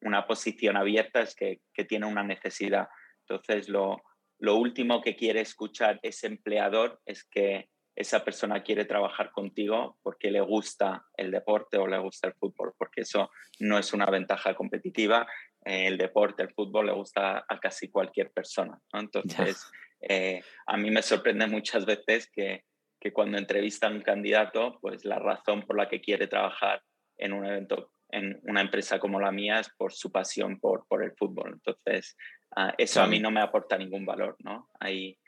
[0.00, 2.88] una posición abierta, es que, que tiene una necesidad.
[3.28, 4.02] Entonces, lo,
[4.40, 7.68] lo último que quiere escuchar ese empleador es que
[7.98, 12.72] esa persona quiere trabajar contigo porque le gusta el deporte o le gusta el fútbol,
[12.78, 13.28] porque eso
[13.58, 15.26] no es una ventaja competitiva.
[15.64, 18.78] Eh, el deporte, el fútbol le gusta a casi cualquier persona.
[18.92, 19.68] Entonces,
[20.00, 22.62] eh, a mí me sorprende muchas veces que,
[23.00, 26.80] que cuando entrevistan a un candidato, pues la razón por la que quiere trabajar
[27.16, 31.02] en un evento en una empresa como la mía es por su pasión por, por
[31.02, 31.54] el fútbol.
[31.54, 32.16] Entonces,
[32.56, 34.70] ah, eso a mí no me aporta ningún valor, ¿no?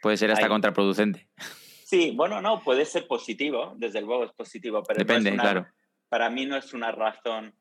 [0.00, 1.28] Puede ser hasta contraproducente.
[1.90, 5.66] Sí, bueno, no, puede ser positivo, desde luego es positivo, pero Depende, claro.
[6.08, 7.52] para mí no es una razón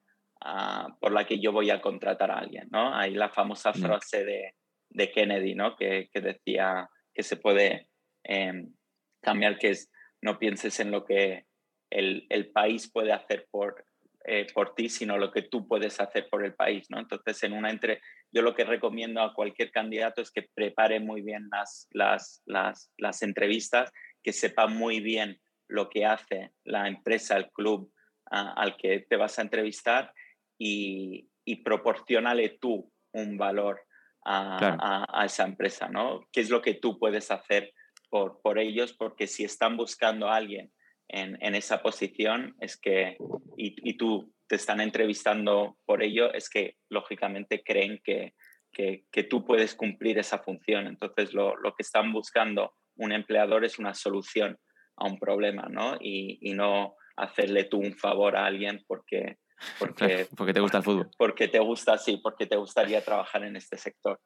[0.42, 2.94] ah, por la que yo voy a contratar a alguien, ¿no?
[2.94, 4.54] Hay la famosa frase de,
[4.90, 5.76] de, Kennedy, ¿no?
[5.76, 7.90] Que, que, decía que se puede
[8.24, 8.72] em,
[9.20, 9.90] cambiar, que es
[10.22, 11.48] no pienses en lo que
[11.90, 13.84] el, el país puede hacer por,
[14.26, 17.00] eh, por ti, sino lo que tú puedes hacer por el país, ¿no?
[17.00, 18.00] Entonces, en una entre,
[18.32, 22.92] yo lo que recomiendo a cualquier candidato es que prepare muy bien las, las, las,
[22.98, 23.92] las entrevistas
[24.24, 27.92] que sepa muy bien lo que hace la empresa, el club
[28.26, 30.14] al que te vas a entrevistar
[30.58, 33.82] y, y proporcionale tú un valor
[34.24, 36.28] a, a, esa empresa, ¿no?
[36.32, 37.74] ¿Qué es lo que tú puedes hacer
[38.10, 38.94] por, por ellos?
[38.94, 40.72] Porque si están buscando a alguien
[41.08, 43.18] en, en esa posición, es que,
[43.58, 48.36] y, y, tú te están entrevistando por ello, es que lógicamente creen que,
[48.72, 50.86] que, que tú puedes cumplir esa función.
[50.86, 54.58] Entonces, lo, lo que están buscando un empleador es una solución
[54.96, 55.96] a un problema, ¿no?
[56.00, 59.38] Y, y no hacerle tú un favor a alguien porque,
[59.78, 61.10] porque, porque te gusta el fútbol.
[61.18, 64.20] Porque te gusta, sí, porque te gustaría trabajar en este sector.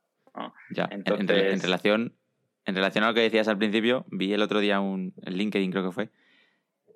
[0.72, 1.54] Ya, Entonces...
[1.54, 2.18] en, relación,
[2.66, 5.72] en relación a lo que decías al principio, vi el otro día un en LinkedIn,
[5.72, 6.10] creo que fue,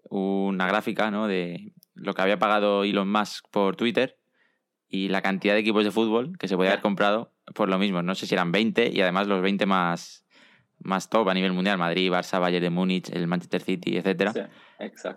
[0.10, 1.28] una gráfica ¿no?
[1.28, 4.18] de lo que había pagado Elon Musk por Twitter
[4.90, 8.02] y la cantidad de equipos de fútbol que se podía haber comprado por lo mismo.
[8.02, 10.26] No sé si eran 20 y además los 20 más,
[10.80, 14.50] más top a nivel mundial, Madrid, Barça, Bayern de Múnich, el Manchester City, etcétera.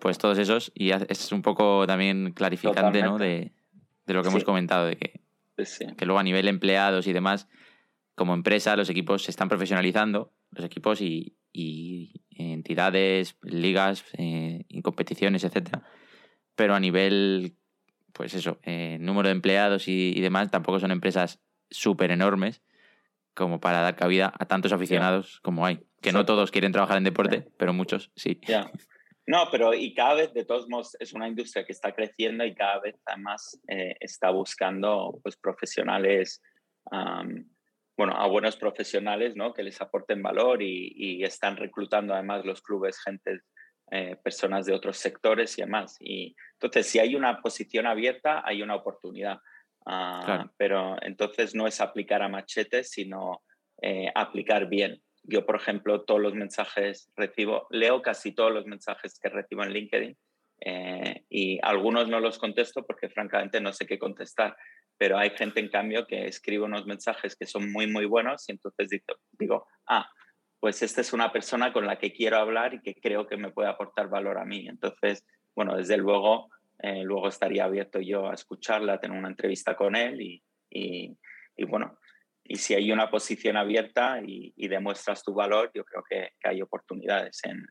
[0.00, 3.18] Pues todos esos, y es un poco también clarificante ¿no?
[3.18, 3.52] de,
[4.06, 5.20] de, lo que hemos comentado, de que,
[5.96, 7.48] que luego a nivel empleados y demás,
[8.14, 15.44] como empresa, los equipos se están profesionalizando, los equipos y, y entidades, ligas, eh, competiciones,
[15.44, 15.84] etcétera.
[16.54, 17.54] Pero a nivel,
[18.12, 21.40] pues eso, eh, número de empleados y, y, demás, tampoco son empresas
[21.70, 22.62] súper enormes
[23.34, 25.80] como para dar cabida a tantos aficionados como hay.
[26.02, 28.40] Que no todos quieren trabajar en deporte, pero muchos sí.
[29.26, 32.54] No, pero y cada vez, de todos modos, es una industria que está creciendo y
[32.54, 36.42] cada vez además eh, está buscando pues, profesionales,
[37.96, 39.52] bueno, a buenos profesionales, ¿no?
[39.52, 43.42] Que les aporten valor y, y están reclutando además los clubes gente,
[43.92, 45.96] eh, personas de otros sectores y demás.
[45.98, 49.40] Y entonces, si hay una posición abierta, hay una oportunidad.
[49.86, 53.42] Ah, pero entonces no es aplicar a machete, sino
[53.82, 55.02] eh, aplicar bien.
[55.22, 59.72] Yo, por ejemplo, todos los mensajes recibo, leo casi todos los mensajes que recibo en
[59.72, 60.16] LinkedIn
[60.60, 64.56] eh, y algunos no los contesto porque francamente no sé qué contestar,
[64.98, 68.52] pero hay gente en cambio que escribe unos mensajes que son muy, muy buenos y
[68.52, 70.10] entonces digo, digo ah,
[70.60, 73.50] pues esta es una persona con la que quiero hablar y que creo que me
[73.50, 74.68] puede aportar valor a mí.
[74.68, 75.24] Entonces,
[75.56, 76.50] bueno, desde luego
[76.82, 81.64] eh, luego estaría abierto yo a escucharla, a tener una entrevista con él y, y,
[81.66, 81.98] bueno,
[82.42, 87.40] y si hay una posición abierta y, demuestras tu valor, yo creo que, hay oportunidades
[87.44, 87.66] en,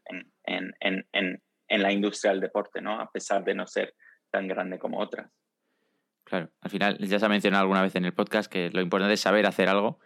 [0.46, 3.00] en, en, en, la industria del deporte, ¿no?
[3.00, 3.96] A pesar de no ser
[4.32, 5.32] tan grande como otras.
[6.24, 9.14] Claro, al final ya se ha mencionado alguna vez en el podcast que lo importante
[9.14, 10.00] es saber hacer algo,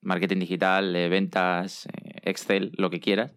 [0.00, 3.34] marketing digital, eh, ventas, eh, Excel, lo que quieras,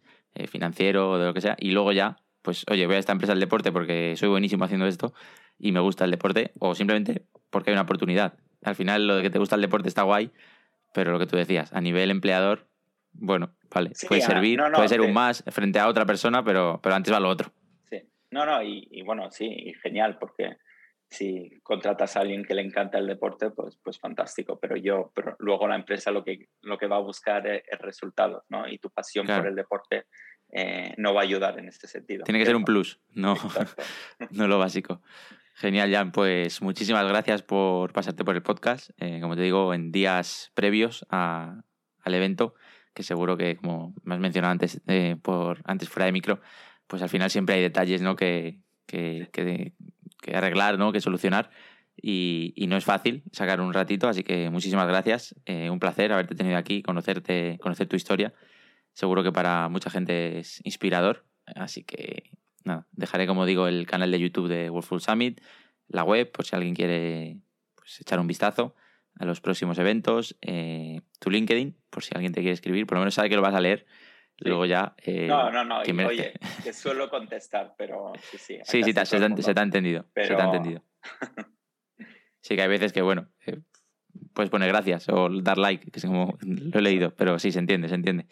[0.47, 3.41] financiero de lo que sea, y luego ya pues oye, voy a esta empresa del
[3.41, 5.13] deporte porque soy buenísimo haciendo esto
[5.59, 8.35] y me gusta el deporte, o simplemente porque hay una oportunidad.
[8.63, 10.31] Al final lo de que te gusta el deporte está guay,
[10.93, 12.69] pero lo que tú decías, a nivel empleador,
[13.11, 17.13] bueno, vale, puede servir, puede ser un más frente a otra persona, pero, pero antes
[17.13, 17.51] va lo otro.
[17.89, 20.55] Sí, no, no, y, bueno, sí, genial, porque
[21.09, 25.35] si contratas a alguien que le encanta el deporte, pues, pues fantástico, pero yo, pero
[25.39, 28.69] luego la empresa lo que, lo que va a buscar es, resultados, ¿no?
[28.69, 30.05] Y tu pasión por el deporte
[30.51, 32.23] eh, no va a ayudar en este sentido.
[32.23, 33.35] Tiene que ser un plus, no,
[34.31, 35.01] no lo básico.
[35.55, 36.11] Genial, Jan.
[36.11, 38.91] Pues muchísimas gracias por pasarte por el podcast.
[38.97, 41.63] Eh, como te digo, en días previos al
[42.05, 42.53] evento,
[42.93, 46.39] que seguro que, como me has mencionado antes, eh, por, antes fuera de micro,
[46.85, 48.15] pues al final siempre hay detalles ¿no?
[48.15, 49.73] que, que, que,
[50.33, 50.91] arreglar, ¿no?
[50.91, 51.49] que solucionar.
[51.99, 55.33] Y, y, no es fácil sacar un ratito, así que muchísimas gracias.
[55.47, 58.35] un placer haberte tenido aquí, conocerte, conocer tu historia
[58.97, 61.23] seguro que para mucha gente es inspirador.
[61.55, 62.31] Así que
[62.63, 65.39] nada, dejaré, como digo, el canal de YouTube de World Summit,
[65.87, 67.37] la web, por si alguien quiere
[67.75, 68.73] pues, echar un vistazo.
[69.19, 73.01] a los próximos eventos, eh, tu LinkedIn, por si alguien te quiere escribir, por lo
[73.01, 73.85] menos sabe que lo vas a leer.
[74.39, 74.95] Luego ya.
[75.03, 75.79] Eh, no, no, no.
[76.07, 76.33] oye,
[76.63, 78.59] que suelo contestar, pero sí, sí.
[78.63, 80.05] Sí, sí, se, te, se, te, ha entendido.
[80.15, 80.83] Se te ha entendido.
[82.41, 83.59] sí, que hay veces que, bueno, eh,
[84.33, 87.59] puedes poner gracias o dar like, que es como lo he leído, pero sí, se
[87.59, 88.25] entiende, se entiende.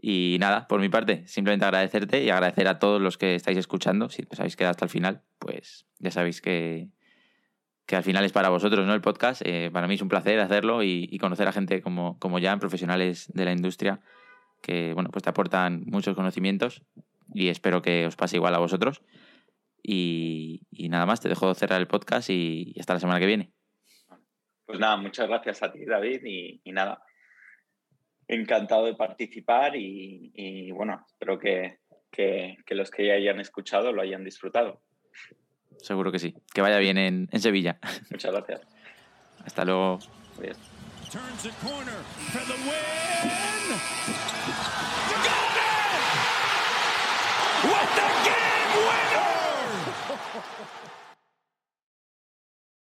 [0.00, 4.08] Y nada, por mi parte, simplemente agradecerte y agradecer a todos los que estáis escuchando.
[4.08, 6.88] Si os habéis quedado hasta el final, pues ya sabéis que,
[7.90, 8.94] que al final es para vosotros, ¿no?
[8.94, 9.42] El podcast.
[9.44, 13.30] Eh, para mí es un placer hacerlo y, conocer a gente como, como Jan, profesionales
[13.34, 14.00] de la industria,
[14.62, 16.82] que bueno, pues te aportan muchos conocimientos
[17.34, 19.02] y espero que os pase igual a vosotros.
[19.82, 23.52] Y, nada más, te dejo cerrar el podcast y, hasta la semana que viene.
[24.66, 27.02] Pues nada, muchas gracias a ti, David, y, nada,
[28.30, 31.78] encantado de participar y, bueno, espero que,
[32.10, 34.80] que, los que ya hayan escuchado lo hayan disfrutado.
[35.78, 36.34] Seguro que sí.
[36.54, 37.78] Que vaya bien en, en Sevilla.
[38.10, 38.60] Muchas gracias.
[39.44, 39.98] Hasta luego.
[40.38, 40.58] Adiós.